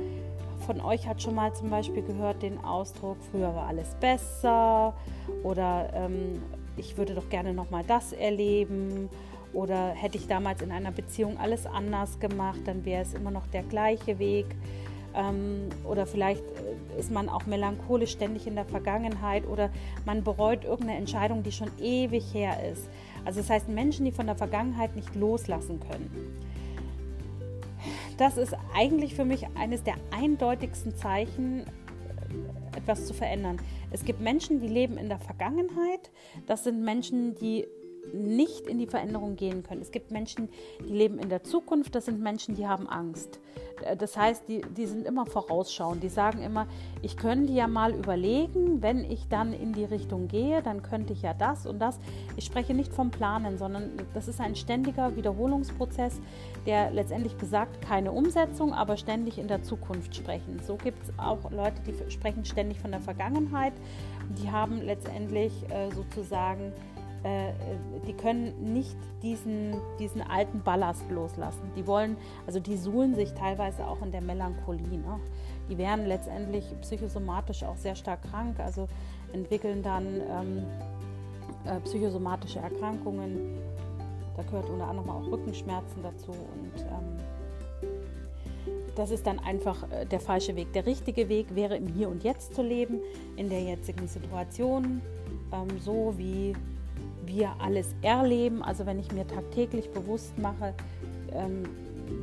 von 0.67 0.81
euch 0.81 1.07
hat 1.07 1.19
schon 1.19 1.33
mal 1.33 1.51
zum 1.55 1.71
Beispiel 1.71 2.03
gehört 2.03 2.43
den 2.43 2.63
Ausdruck, 2.63 3.17
früher 3.31 3.55
war 3.55 3.65
alles 3.65 3.95
besser 3.95 4.93
oder 5.41 5.89
ähm, 5.95 6.43
ich 6.77 6.95
würde 6.95 7.15
doch 7.15 7.27
gerne 7.29 7.55
nochmal 7.55 7.83
das 7.87 8.13
erleben 8.13 9.09
oder 9.51 9.89
hätte 9.89 10.17
ich 10.19 10.27
damals 10.27 10.61
in 10.61 10.71
einer 10.71 10.91
Beziehung 10.91 11.39
alles 11.39 11.65
anders 11.65 12.19
gemacht, 12.19 12.59
dann 12.65 12.85
wäre 12.85 13.01
es 13.01 13.15
immer 13.15 13.31
noch 13.31 13.47
der 13.47 13.63
gleiche 13.63 14.19
Weg. 14.19 14.45
Ähm, 15.15 15.69
oder 15.85 16.05
vielleicht 16.05 16.43
äh, 16.43 16.99
ist 16.99 17.11
man 17.11 17.29
auch 17.29 17.45
melancholisch 17.45 18.11
ständig 18.11 18.47
in 18.47 18.55
der 18.55 18.65
Vergangenheit 18.65 19.47
oder 19.47 19.69
man 20.05 20.23
bereut 20.23 20.65
irgendeine 20.65 20.99
Entscheidung, 20.99 21.43
die 21.43 21.51
schon 21.51 21.69
ewig 21.79 22.33
her 22.33 22.57
ist. 22.71 22.89
Also 23.23 23.39
das 23.39 23.49
heißt 23.49 23.69
Menschen, 23.69 24.05
die 24.05 24.11
von 24.11 24.25
der 24.25 24.35
Vergangenheit 24.35 24.95
nicht 24.95 25.15
loslassen 25.15 25.79
können. 25.79 26.41
Das 28.17 28.37
ist 28.37 28.55
eigentlich 28.73 29.15
für 29.15 29.25
mich 29.25 29.45
eines 29.55 29.83
der 29.83 29.95
eindeutigsten 30.11 30.95
Zeichen, 30.95 31.61
äh, 31.61 32.77
etwas 32.77 33.05
zu 33.05 33.13
verändern. 33.13 33.57
Es 33.91 34.03
gibt 34.03 34.19
Menschen, 34.19 34.59
die 34.59 34.67
leben 34.67 34.97
in 34.97 35.07
der 35.07 35.19
Vergangenheit. 35.19 36.11
Das 36.45 36.65
sind 36.65 36.83
Menschen, 36.83 37.35
die 37.35 37.67
nicht 38.13 38.67
in 38.67 38.79
die 38.79 38.87
Veränderung 38.87 39.35
gehen 39.35 39.63
können. 39.63 39.81
Es 39.81 39.91
gibt 39.91 40.11
Menschen, 40.11 40.49
die 40.87 40.93
leben 40.93 41.19
in 41.19 41.29
der 41.29 41.43
Zukunft, 41.43 41.95
das 41.95 42.05
sind 42.05 42.21
Menschen, 42.21 42.55
die 42.55 42.67
haben 42.67 42.87
Angst. 42.87 43.39
Äh, 43.83 43.95
das 43.97 44.17
heißt, 44.17 44.47
die, 44.47 44.61
die 44.61 44.85
sind 44.85 45.05
immer 45.05 45.25
vorausschauend. 45.25 46.03
Die 46.03 46.09
sagen 46.09 46.41
immer, 46.41 46.67
ich 47.01 47.17
könnte 47.17 47.53
ja 47.53 47.67
mal 47.67 47.93
überlegen, 47.93 48.81
wenn 48.81 49.03
ich 49.03 49.27
dann 49.27 49.53
in 49.53 49.73
die 49.73 49.85
Richtung 49.85 50.27
gehe, 50.27 50.61
dann 50.61 50.81
könnte 50.81 51.13
ich 51.13 51.21
ja 51.21 51.33
das 51.33 51.65
und 51.65 51.79
das. 51.79 51.99
Ich 52.35 52.45
spreche 52.45 52.73
nicht 52.73 52.93
vom 52.93 53.11
Planen, 53.11 53.57
sondern 53.57 53.91
das 54.13 54.27
ist 54.27 54.39
ein 54.39 54.55
ständiger 54.55 55.15
Wiederholungsprozess, 55.15 56.19
der 56.65 56.91
letztendlich 56.91 57.35
besagt, 57.35 57.81
keine 57.81 58.11
Umsetzung, 58.11 58.73
aber 58.73 58.97
ständig 58.97 59.37
in 59.37 59.47
der 59.47 59.63
Zukunft 59.63 60.15
sprechen. 60.15 60.59
So 60.65 60.75
gibt 60.75 61.03
es 61.03 61.13
auch 61.17 61.51
Leute, 61.51 61.81
die 61.85 62.11
sprechen 62.11 62.45
ständig 62.45 62.79
von 62.79 62.91
der 62.91 63.01
Vergangenheit. 63.01 63.73
Die 64.41 64.51
haben 64.51 64.81
letztendlich 64.81 65.51
äh, 65.69 65.91
sozusagen 65.91 66.73
äh, 67.25 67.53
die 68.05 68.13
können 68.13 68.73
nicht 68.73 68.95
diesen, 69.23 69.75
diesen 69.99 70.21
alten 70.21 70.61
Ballast 70.61 71.09
loslassen. 71.09 71.71
Die 71.75 71.87
wollen, 71.87 72.17
also 72.45 72.59
die 72.59 72.77
suhlen 72.77 73.15
sich 73.15 73.33
teilweise 73.33 73.87
auch 73.87 74.01
in 74.03 74.11
der 74.11 74.21
Melancholie. 74.21 74.99
Ne? 74.99 75.19
Die 75.67 75.77
werden 75.79 76.05
letztendlich 76.05 76.65
psychosomatisch 76.81 77.63
auch 77.63 77.77
sehr 77.77 77.95
stark 77.95 78.21
krank, 78.29 78.59
also 78.59 78.87
entwickeln 79.33 79.81
dann 79.81 80.05
ähm, 80.05 80.63
äh, 81.65 81.79
psychosomatische 81.79 82.59
Erkrankungen. 82.59 83.57
Da 84.37 84.43
gehört 84.43 84.69
unter 84.69 84.87
anderem 84.87 85.09
auch 85.09 85.25
Rückenschmerzen 85.31 86.03
dazu 86.03 86.29
und 86.29 86.81
ähm, 86.81 87.17
das 88.95 89.09
ist 89.09 89.25
dann 89.25 89.39
einfach 89.39 89.89
äh, 89.89 90.05
der 90.05 90.19
falsche 90.19 90.55
Weg. 90.55 90.73
Der 90.73 90.85
richtige 90.85 91.27
Weg 91.27 91.55
wäre 91.55 91.75
im 91.75 91.87
Hier 91.87 92.07
und 92.07 92.23
Jetzt 92.23 92.53
zu 92.53 92.61
leben, 92.61 92.99
in 93.35 93.49
der 93.49 93.63
jetzigen 93.63 94.07
Situation, 94.07 95.01
ähm, 95.51 95.79
so 95.79 96.13
wie 96.17 96.53
wir 97.25 97.53
alles 97.59 97.95
erleben. 98.01 98.63
Also 98.63 98.85
wenn 98.85 98.99
ich 98.99 99.11
mir 99.11 99.27
tagtäglich 99.27 99.91
bewusst 99.91 100.37
mache, 100.37 100.73
ähm, 101.33 101.63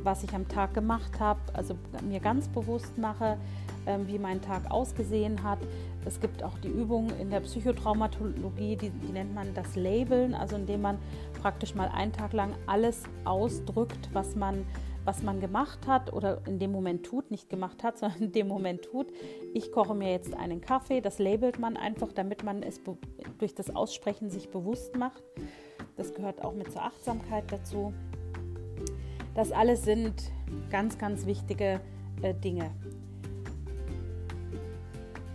was 0.03 0.23
ich 0.23 0.33
am 0.33 0.47
Tag 0.47 0.73
gemacht 0.73 1.19
habe, 1.19 1.39
also 1.53 1.75
mir 2.07 2.19
ganz 2.19 2.47
bewusst 2.47 2.97
mache, 2.97 3.37
ähm, 3.85 4.07
wie 4.07 4.17
mein 4.17 4.41
Tag 4.41 4.69
ausgesehen 4.71 5.43
hat. 5.43 5.59
Es 6.05 6.19
gibt 6.19 6.43
auch 6.43 6.57
die 6.59 6.69
Übung 6.69 7.09
in 7.19 7.29
der 7.29 7.41
Psychotraumatologie, 7.41 8.75
die, 8.75 8.89
die 8.89 9.11
nennt 9.11 9.33
man 9.33 9.53
das 9.53 9.75
Labeln, 9.75 10.33
also 10.33 10.55
indem 10.55 10.81
man 10.81 10.97
praktisch 11.41 11.75
mal 11.75 11.89
einen 11.89 12.11
Tag 12.11 12.33
lang 12.33 12.53
alles 12.65 13.03
ausdrückt, 13.25 14.09
was 14.13 14.35
man 14.35 14.65
was 15.05 15.23
man 15.23 15.39
gemacht 15.39 15.87
hat 15.87 16.13
oder 16.13 16.41
in 16.47 16.59
dem 16.59 16.71
Moment 16.71 17.05
tut, 17.05 17.31
nicht 17.31 17.49
gemacht 17.49 17.83
hat, 17.83 17.97
sondern 17.99 18.21
in 18.21 18.31
dem 18.31 18.47
Moment 18.47 18.83
tut. 18.83 19.07
Ich 19.53 19.71
koche 19.71 19.95
mir 19.95 20.11
jetzt 20.11 20.33
einen 20.33 20.61
Kaffee, 20.61 21.01
das 21.01 21.19
labelt 21.19 21.59
man 21.59 21.77
einfach, 21.77 22.11
damit 22.11 22.43
man 22.43 22.63
es 22.63 22.81
durch 23.37 23.55
das 23.55 23.75
Aussprechen 23.75 24.29
sich 24.29 24.49
bewusst 24.49 24.95
macht. 24.97 25.23
Das 25.95 26.13
gehört 26.13 26.43
auch 26.43 26.53
mit 26.53 26.71
zur 26.71 26.83
Achtsamkeit 26.83 27.45
dazu. 27.51 27.93
Das 29.35 29.51
alles 29.51 29.83
sind 29.83 30.31
ganz, 30.69 30.97
ganz 30.97 31.25
wichtige 31.25 31.79
äh, 32.21 32.33
Dinge. 32.33 32.71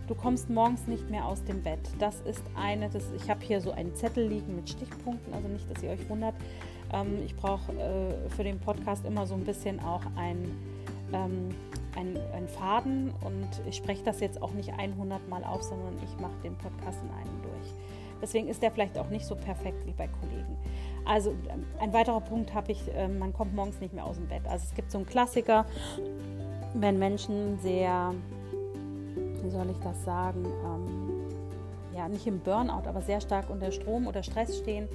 Du 0.06 0.14
kommst 0.14 0.48
morgens 0.48 0.86
nicht 0.86 1.10
mehr 1.10 1.26
aus 1.26 1.44
dem 1.44 1.62
Bett. 1.62 1.80
Das 1.98 2.20
ist 2.22 2.42
eine, 2.56 2.88
das, 2.88 3.12
ich 3.14 3.28
habe 3.28 3.44
hier 3.44 3.60
so 3.60 3.72
einen 3.72 3.94
Zettel 3.94 4.26
liegen 4.26 4.56
mit 4.56 4.70
Stichpunkten, 4.70 5.34
also 5.34 5.48
nicht, 5.48 5.70
dass 5.70 5.82
ihr 5.82 5.90
euch 5.90 6.08
wundert. 6.08 6.34
Ähm, 6.92 7.22
ich 7.24 7.36
brauche 7.36 7.72
äh, 7.72 8.28
für 8.30 8.44
den 8.44 8.58
Podcast 8.58 9.04
immer 9.04 9.26
so 9.26 9.34
ein 9.34 9.44
bisschen 9.44 9.80
auch 9.80 10.02
ein, 10.16 10.56
ähm, 11.12 11.50
ein, 11.96 12.18
ein 12.34 12.48
Faden 12.48 13.12
und 13.24 13.48
ich 13.68 13.76
spreche 13.76 14.04
das 14.04 14.20
jetzt 14.20 14.40
auch 14.42 14.52
nicht 14.52 14.72
100 14.72 15.28
Mal 15.28 15.44
auf, 15.44 15.62
sondern 15.62 15.94
ich 16.04 16.20
mache 16.20 16.36
den 16.42 16.54
Podcast 16.56 16.98
in 17.02 17.10
einem 17.10 17.42
durch. 17.42 17.72
Deswegen 18.20 18.48
ist 18.48 18.62
der 18.62 18.70
vielleicht 18.70 18.98
auch 18.98 19.10
nicht 19.10 19.26
so 19.26 19.36
perfekt 19.36 19.86
wie 19.86 19.92
bei 19.92 20.08
Kollegen. 20.08 20.56
Also 21.04 21.30
ähm, 21.50 21.64
ein 21.80 21.92
weiterer 21.92 22.20
Punkt 22.20 22.54
habe 22.54 22.72
ich, 22.72 22.94
äh, 22.94 23.08
man 23.08 23.32
kommt 23.32 23.54
morgens 23.54 23.80
nicht 23.80 23.94
mehr 23.94 24.04
aus 24.04 24.16
dem 24.16 24.26
Bett. 24.26 24.42
Also 24.46 24.64
es 24.68 24.74
gibt 24.74 24.90
so 24.90 24.98
einen 24.98 25.06
Klassiker, 25.06 25.66
wenn 26.74 26.98
Menschen 26.98 27.58
sehr, 27.60 28.14
wie 29.42 29.50
soll 29.50 29.70
ich 29.70 29.78
das 29.78 30.04
sagen, 30.04 30.44
ähm, 30.44 31.18
ja 31.96 32.08
nicht 32.08 32.26
im 32.26 32.40
Burnout, 32.40 32.88
aber 32.88 33.00
sehr 33.02 33.20
stark 33.20 33.50
unter 33.50 33.72
Strom 33.72 34.06
oder 34.06 34.22
Stress 34.22 34.58
stehen, 34.58 34.88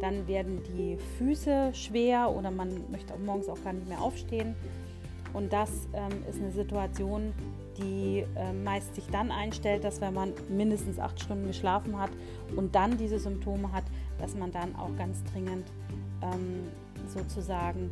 dann 0.00 0.26
werden 0.26 0.62
die 0.64 0.96
Füße 1.18 1.70
schwer 1.74 2.30
oder 2.30 2.50
man 2.50 2.90
möchte 2.90 3.14
auch 3.14 3.18
morgens 3.18 3.48
auch 3.48 3.62
gar 3.62 3.72
nicht 3.72 3.88
mehr 3.88 4.00
aufstehen. 4.00 4.54
Und 5.32 5.52
das 5.52 5.88
ähm, 5.92 6.24
ist 6.28 6.40
eine 6.40 6.50
Situation, 6.52 7.32
die 7.76 8.24
äh, 8.34 8.52
meist 8.52 8.94
sich 8.94 9.06
dann 9.08 9.30
einstellt, 9.30 9.84
dass 9.84 10.00
wenn 10.00 10.14
man 10.14 10.32
mindestens 10.48 10.98
acht 10.98 11.20
Stunden 11.20 11.46
geschlafen 11.46 11.98
hat 11.98 12.10
und 12.56 12.74
dann 12.74 12.96
diese 12.96 13.18
Symptome 13.18 13.70
hat, 13.72 13.84
dass 14.18 14.34
man 14.34 14.50
dann 14.50 14.74
auch 14.76 14.94
ganz 14.96 15.22
dringend 15.24 15.66
ähm, 16.22 16.66
sozusagen 17.06 17.90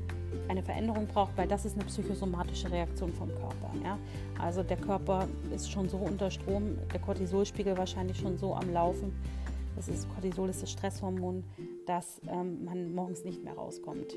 eine 0.48 0.62
Veränderung 0.62 1.06
braucht, 1.06 1.36
weil 1.36 1.48
das 1.48 1.64
ist 1.64 1.76
eine 1.76 1.84
psychosomatische 1.84 2.70
Reaktion 2.70 3.12
vom 3.12 3.28
Körper. 3.28 3.70
Ja? 3.84 3.98
Also 4.40 4.62
der 4.62 4.76
Körper 4.76 5.26
ist 5.54 5.70
schon 5.70 5.88
so 5.88 5.98
unter 5.98 6.30
Strom, 6.30 6.78
der 6.92 7.00
Cortisolspiegel 7.00 7.76
wahrscheinlich 7.76 8.18
schon 8.18 8.38
so 8.38 8.54
am 8.54 8.72
Laufen. 8.72 9.12
Das 9.76 9.88
ist 9.88 10.08
Cortisol 10.14 10.48
ist 10.48 10.62
das 10.62 10.70
Stresshormon, 10.70 11.44
dass 11.86 12.20
ähm, 12.28 12.64
man 12.64 12.94
morgens 12.94 13.24
nicht 13.24 13.44
mehr 13.44 13.54
rauskommt. 13.54 14.16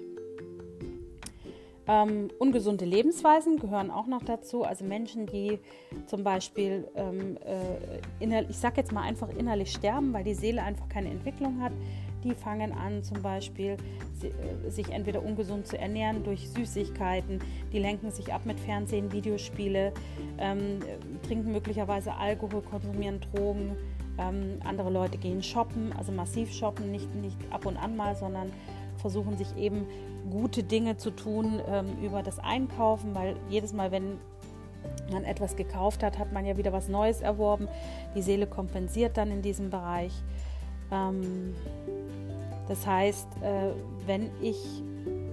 Ähm, 1.88 2.30
ungesunde 2.38 2.86
Lebensweisen 2.86 3.58
gehören 3.58 3.89
auch 3.89 4.06
noch 4.06 4.22
dazu. 4.24 4.63
Also 4.63 4.86
Menschen, 4.86 5.26
die 5.26 5.60
zum 6.06 6.24
Beispiel, 6.24 6.88
ähm, 6.95 7.38
äh, 8.19 8.43
ich 8.48 8.58
sage 8.58 8.78
jetzt 8.78 8.91
mal 8.91 9.02
einfach 9.02 9.30
innerlich 9.30 9.72
sterben, 9.72 10.13
weil 10.13 10.24
die 10.24 10.36
Seele 10.36 10.62
einfach 10.62 10.88
keine 10.88 11.10
Entwicklung 11.10 11.60
hat, 11.62 11.72
die 12.24 12.36
fangen 12.36 12.74
an 12.74 13.04
zum 13.04 13.24
Beispiel 13.24 13.78
äh, 14.22 14.69
sich 14.69 14.89
entweder 14.89 15.24
ungesund 15.24 15.65
zu 15.65 15.80
ernähren 15.80 16.24
durch 16.24 16.50
Süßigkeiten, 16.50 17.39
die 17.74 17.80
lenken 17.80 18.12
sich 18.12 18.32
ab 18.34 18.45
mit 18.45 18.60
Fernsehen, 18.60 19.12
Videospiele, 19.12 19.91
ähm, 20.38 20.80
trinken 21.26 21.52
möglicherweise 21.52 22.13
Alkohol, 22.13 22.62
konsumieren 22.62 23.19
Drogen. 23.19 23.76
Ähm, 24.19 24.60
andere 24.63 24.89
Leute 24.89 25.17
gehen 25.17 25.41
shoppen, 25.41 25.93
also 25.97 26.12
massiv 26.12 26.51
shoppen, 26.51 26.91
nicht, 26.91 27.13
nicht 27.15 27.38
ab 27.51 27.65
und 27.65 27.77
an 27.77 27.95
mal, 27.95 28.15
sondern 28.15 28.51
versuchen 28.97 29.38
sich 29.38 29.55
eben 29.55 29.88
gute 30.29 30.63
Dinge 30.63 30.97
zu 30.97 31.12
tun 31.12 31.62
ähm, 31.67 31.86
über 32.03 32.21
das 32.21 32.39
Einkaufen, 32.39 33.15
weil 33.15 33.36
jedes 33.49 33.73
Mal, 33.73 33.91
wenn 33.91 34.17
man 35.12 35.23
etwas 35.23 35.55
gekauft 35.55 36.03
hat, 36.03 36.19
hat 36.19 36.34
man 36.34 36.45
ja 36.45 36.58
wieder 36.58 36.73
was 36.73 36.88
Neues 36.89 37.21
erworben. 37.21 37.67
Die 38.15 38.21
Seele 38.21 38.47
kompensiert 38.47 39.17
dann 39.17 39.32
in 39.32 39.41
diesem 39.41 39.69
Bereich. 39.69 40.13
Ähm, 40.91 41.55
das 42.67 42.86
heißt, 42.86 43.27
äh, 43.41 43.71
wenn 44.05 44.29
ich 44.41 44.84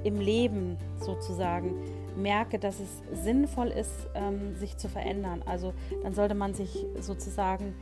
im 0.05 0.21
Leben 0.21 0.79
sozusagen 1.01 1.75
merke, 2.17 2.59
dass 2.59 2.77
es 2.81 3.25
sinnvoll 3.25 3.69
ist, 3.69 4.09
ähm, 4.15 4.55
sich 4.57 4.77
zu 4.79 4.89
verändern, 4.89 5.43
also 5.45 5.75
dann 6.03 6.15
sollte 6.15 6.35
man 6.35 6.55
sich 6.55 6.87
sozusagen 7.01 7.75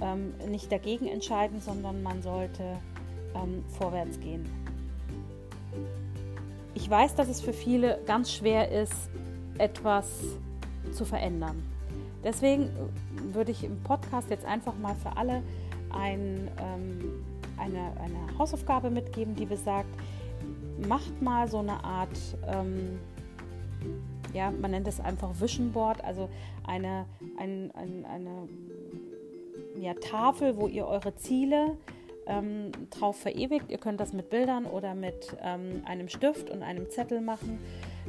ähm, 0.00 0.34
nicht 0.48 0.70
dagegen 0.70 1.06
entscheiden, 1.06 1.60
sondern 1.60 2.02
man 2.02 2.22
sollte 2.22 2.76
ähm, 3.34 3.64
vorwärts 3.78 4.18
gehen. 4.20 4.48
Ich 6.74 6.88
weiß, 6.88 7.14
dass 7.14 7.28
es 7.28 7.40
für 7.40 7.52
viele 7.52 8.00
ganz 8.06 8.32
schwer 8.32 8.70
ist, 8.70 9.10
etwas 9.58 10.06
zu 10.92 11.04
verändern. 11.04 11.62
Deswegen 12.24 12.64
äh, 12.64 13.34
würde 13.34 13.50
ich 13.50 13.64
im 13.64 13.82
Podcast 13.82 14.30
jetzt 14.30 14.44
einfach 14.44 14.76
mal 14.78 14.94
für 14.94 15.16
alle 15.16 15.42
ein, 15.90 16.48
ähm, 16.58 17.24
eine, 17.56 17.92
eine 18.00 18.38
Hausaufgabe 18.38 18.90
mitgeben, 18.90 19.34
die 19.34 19.46
besagt, 19.46 19.88
macht 20.86 21.20
mal 21.20 21.48
so 21.48 21.58
eine 21.58 21.82
Art, 21.84 22.18
ähm, 22.46 22.98
ja, 24.32 24.50
man 24.50 24.70
nennt 24.70 24.86
es 24.86 25.00
einfach 25.00 25.30
Vision 25.40 25.72
Board, 25.72 26.02
also 26.04 26.28
eine, 26.66 27.06
ein, 27.38 27.70
ein, 27.74 28.06
eine 28.06 28.48
ja, 29.80 29.94
Tafel, 29.94 30.56
wo 30.56 30.66
ihr 30.66 30.86
eure 30.86 31.14
Ziele 31.16 31.76
ähm, 32.26 32.70
drauf 32.90 33.16
verewigt. 33.16 33.70
Ihr 33.70 33.78
könnt 33.78 34.00
das 34.00 34.12
mit 34.12 34.30
Bildern 34.30 34.66
oder 34.66 34.94
mit 34.94 35.36
ähm, 35.42 35.82
einem 35.84 36.08
Stift 36.08 36.50
und 36.50 36.62
einem 36.62 36.88
Zettel 36.90 37.20
machen, 37.20 37.58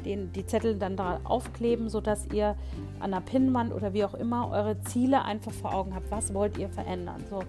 den, 0.05 0.31
die 0.31 0.45
Zettel 0.45 0.77
dann 0.77 0.95
da 0.95 1.19
aufkleben, 1.23 1.89
sodass 1.89 2.27
ihr 2.33 2.55
an 2.99 3.11
der 3.11 3.21
Pinnwand 3.21 3.73
oder 3.73 3.93
wie 3.93 4.03
auch 4.03 4.13
immer 4.13 4.51
eure 4.51 4.79
Ziele 4.81 5.23
einfach 5.23 5.51
vor 5.51 5.73
Augen 5.73 5.95
habt. 5.95 6.11
Was 6.11 6.33
wollt 6.33 6.57
ihr 6.57 6.69
verändern? 6.69 7.23
So. 7.29 7.43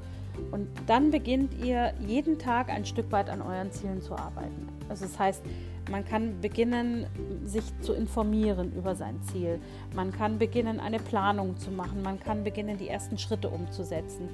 Und 0.51 0.69
dann 0.87 1.11
beginnt 1.11 1.63
ihr 1.63 1.93
jeden 2.07 2.39
Tag 2.39 2.71
ein 2.71 2.87
Stück 2.87 3.13
weit 3.13 3.29
an 3.29 3.43
euren 3.43 3.71
Zielen 3.71 4.01
zu 4.01 4.15
arbeiten. 4.15 4.69
Also 4.89 5.05
das 5.05 5.19
heißt, 5.19 5.43
Man 5.91 6.05
kann 6.05 6.41
beginnen, 6.41 7.07
sich 7.45 7.65
zu 7.81 7.93
informieren 7.93 8.73
über 8.73 8.95
sein 8.95 9.21
Ziel. 9.23 9.61
Man 9.95 10.13
kann 10.13 10.39
beginnen, 10.39 10.81
eine 10.81 10.99
Planung 10.99 11.59
zu 11.59 11.71
machen. 11.71 12.03
Man 12.03 12.21
kann 12.21 12.45
beginnen, 12.45 12.79
die 12.79 12.89
ersten 12.89 13.19
Schritte 13.19 13.49
umzusetzen. 13.49 14.29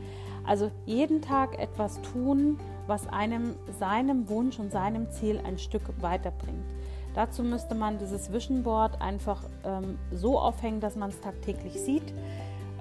Also 0.44 0.70
jeden 0.86 1.22
Tag 1.22 1.58
etwas 1.58 2.00
tun, 2.02 2.58
was 2.86 3.06
einem 3.08 3.54
seinem 3.78 4.28
Wunsch 4.28 4.58
und 4.58 4.72
seinem 4.72 5.10
Ziel 5.10 5.40
ein 5.44 5.58
Stück 5.58 5.82
weiterbringt. 6.00 6.64
Dazu 7.14 7.42
müsste 7.42 7.74
man 7.74 7.98
dieses 7.98 8.32
Vision 8.32 8.62
Board 8.62 9.00
einfach 9.00 9.42
ähm, 9.64 9.98
so 10.12 10.38
aufhängen, 10.38 10.80
dass 10.80 10.96
man 10.96 11.10
es 11.10 11.20
tagtäglich 11.20 11.80
sieht. 11.80 12.14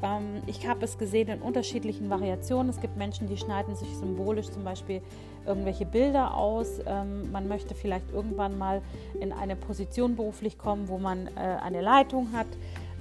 Ähm, 0.04 0.42
ich 0.46 0.68
habe 0.68 0.86
es 0.86 0.98
gesehen 0.98 1.30
in 1.30 1.42
unterschiedlichen 1.42 2.10
Variationen. 2.10 2.70
Es 2.70 2.80
gibt 2.80 2.98
Menschen, 2.98 3.28
die 3.28 3.38
schneiden 3.38 3.76
sich 3.76 3.90
symbolisch 3.98 4.50
zum 4.50 4.64
Beispiel 4.64 5.02
irgendwelche 5.48 5.86
Bilder 5.86 6.36
aus. 6.36 6.80
Ähm, 6.86 7.32
man 7.32 7.48
möchte 7.48 7.74
vielleicht 7.74 8.12
irgendwann 8.12 8.58
mal 8.58 8.82
in 9.20 9.32
eine 9.32 9.56
Position 9.56 10.16
beruflich 10.16 10.58
kommen, 10.58 10.88
wo 10.88 10.98
man 10.98 11.28
äh, 11.28 11.40
eine 11.64 11.82
Leitung 11.82 12.34
hat. 12.34 12.48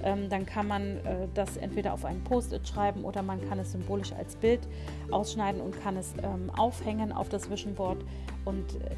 Ähm, 0.03 0.29
dann 0.29 0.45
kann 0.45 0.67
man 0.67 0.97
äh, 0.97 1.27
das 1.33 1.57
entweder 1.57 1.93
auf 1.93 2.05
einen 2.05 2.23
Post-it 2.23 2.67
schreiben 2.67 3.03
oder 3.03 3.23
man 3.23 3.47
kann 3.49 3.59
es 3.59 3.71
symbolisch 3.71 4.13
als 4.13 4.35
Bild 4.35 4.61
ausschneiden 5.09 5.59
und 5.59 5.81
kann 5.81 5.97
es 5.97 6.13
ähm, 6.21 6.51
aufhängen 6.55 7.11
auf 7.11 7.29
das 7.29 7.49
Vision 7.49 7.73
Board. 7.73 7.97
Und 8.45 8.75
äh, 8.75 8.91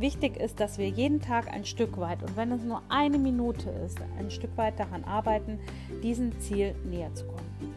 wichtig 0.00 0.36
ist, 0.38 0.58
dass 0.58 0.78
wir 0.78 0.88
jeden 0.88 1.20
Tag 1.20 1.52
ein 1.52 1.64
Stück 1.64 1.98
weit, 1.98 2.22
und 2.22 2.36
wenn 2.36 2.52
es 2.52 2.62
nur 2.62 2.82
eine 2.88 3.18
Minute 3.18 3.68
ist, 3.84 3.98
ein 4.18 4.30
Stück 4.30 4.56
weit 4.56 4.78
daran 4.80 5.04
arbeiten, 5.04 5.58
diesem 6.02 6.38
Ziel 6.40 6.74
näher 6.84 7.14
zu 7.14 7.26
kommen. 7.26 7.75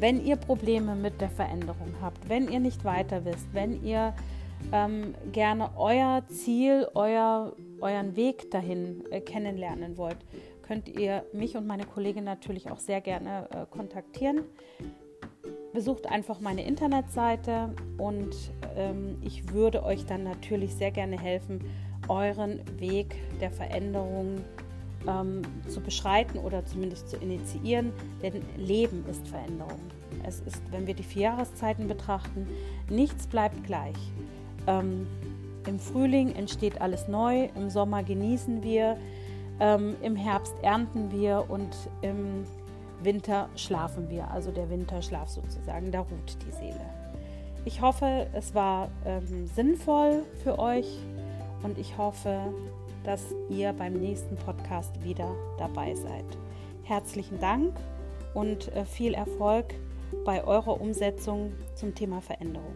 Wenn 0.00 0.24
ihr 0.24 0.36
Probleme 0.36 0.96
mit 0.96 1.20
der 1.20 1.28
Veränderung 1.28 1.94
habt, 2.00 2.26
wenn 2.30 2.50
ihr 2.50 2.58
nicht 2.58 2.86
weiter 2.86 3.26
wisst, 3.26 3.52
wenn 3.52 3.84
ihr 3.84 4.14
ähm, 4.72 5.14
gerne 5.30 5.76
euer 5.76 6.22
Ziel, 6.28 6.88
euer, 6.94 7.54
euren 7.82 8.16
Weg 8.16 8.50
dahin 8.50 9.04
äh, 9.10 9.20
kennenlernen 9.20 9.98
wollt, 9.98 10.16
könnt 10.62 10.88
ihr 10.88 11.26
mich 11.34 11.54
und 11.54 11.66
meine 11.66 11.84
Kollegin 11.84 12.24
natürlich 12.24 12.70
auch 12.70 12.78
sehr 12.78 13.02
gerne 13.02 13.46
äh, 13.50 13.66
kontaktieren. 13.70 14.44
Besucht 15.74 16.06
einfach 16.06 16.40
meine 16.40 16.64
Internetseite 16.64 17.74
und 17.98 18.34
ähm, 18.76 19.18
ich 19.20 19.52
würde 19.52 19.84
euch 19.84 20.06
dann 20.06 20.22
natürlich 20.22 20.74
sehr 20.74 20.92
gerne 20.92 21.20
helfen, 21.20 21.60
euren 22.08 22.62
Weg 22.80 23.16
der 23.38 23.50
Veränderung 23.50 24.36
ähm, 25.06 25.42
zu 25.68 25.80
beschreiten 25.80 26.38
oder 26.38 26.64
zumindest 26.64 27.08
zu 27.08 27.16
initiieren, 27.16 27.92
denn 28.22 28.42
Leben 28.56 29.04
ist 29.08 29.26
Veränderung. 29.28 29.80
Es 30.24 30.40
ist, 30.40 30.62
wenn 30.70 30.86
wir 30.86 30.94
die 30.94 31.02
vier 31.02 31.22
Jahreszeiten 31.22 31.88
betrachten, 31.88 32.46
nichts 32.88 33.26
bleibt 33.26 33.64
gleich. 33.64 33.96
Ähm, 34.66 35.06
Im 35.66 35.78
Frühling 35.78 36.34
entsteht 36.34 36.80
alles 36.80 37.08
neu, 37.08 37.48
im 37.54 37.70
Sommer 37.70 38.02
genießen 38.02 38.62
wir, 38.62 38.96
ähm, 39.60 39.96
im 40.02 40.16
Herbst 40.16 40.54
ernten 40.62 41.10
wir 41.10 41.44
und 41.48 41.76
im 42.02 42.44
Winter 43.02 43.48
schlafen 43.56 44.10
wir, 44.10 44.30
also 44.30 44.50
der 44.50 44.68
Winterschlaf 44.68 45.28
sozusagen, 45.28 45.90
da 45.90 46.00
ruht 46.00 46.36
die 46.46 46.52
Seele. 46.52 46.80
Ich 47.64 47.82
hoffe, 47.82 48.26
es 48.32 48.54
war 48.54 48.88
ähm, 49.04 49.46
sinnvoll 49.54 50.22
für 50.42 50.58
euch 50.58 50.98
und 51.62 51.78
ich 51.78 51.96
hoffe, 51.98 52.52
dass 53.04 53.34
ihr 53.48 53.72
beim 53.72 53.94
nächsten 53.94 54.36
Podcast 54.36 55.02
wieder 55.02 55.34
dabei 55.58 55.94
seid. 55.94 56.24
Herzlichen 56.84 57.38
Dank 57.40 57.76
und 58.34 58.72
äh, 58.74 58.84
viel 58.84 59.14
Erfolg 59.14 59.66
bei 60.24 60.44
eurer 60.44 60.80
Umsetzung 60.80 61.52
zum 61.74 61.94
Thema 61.94 62.20
Veränderung. 62.20 62.74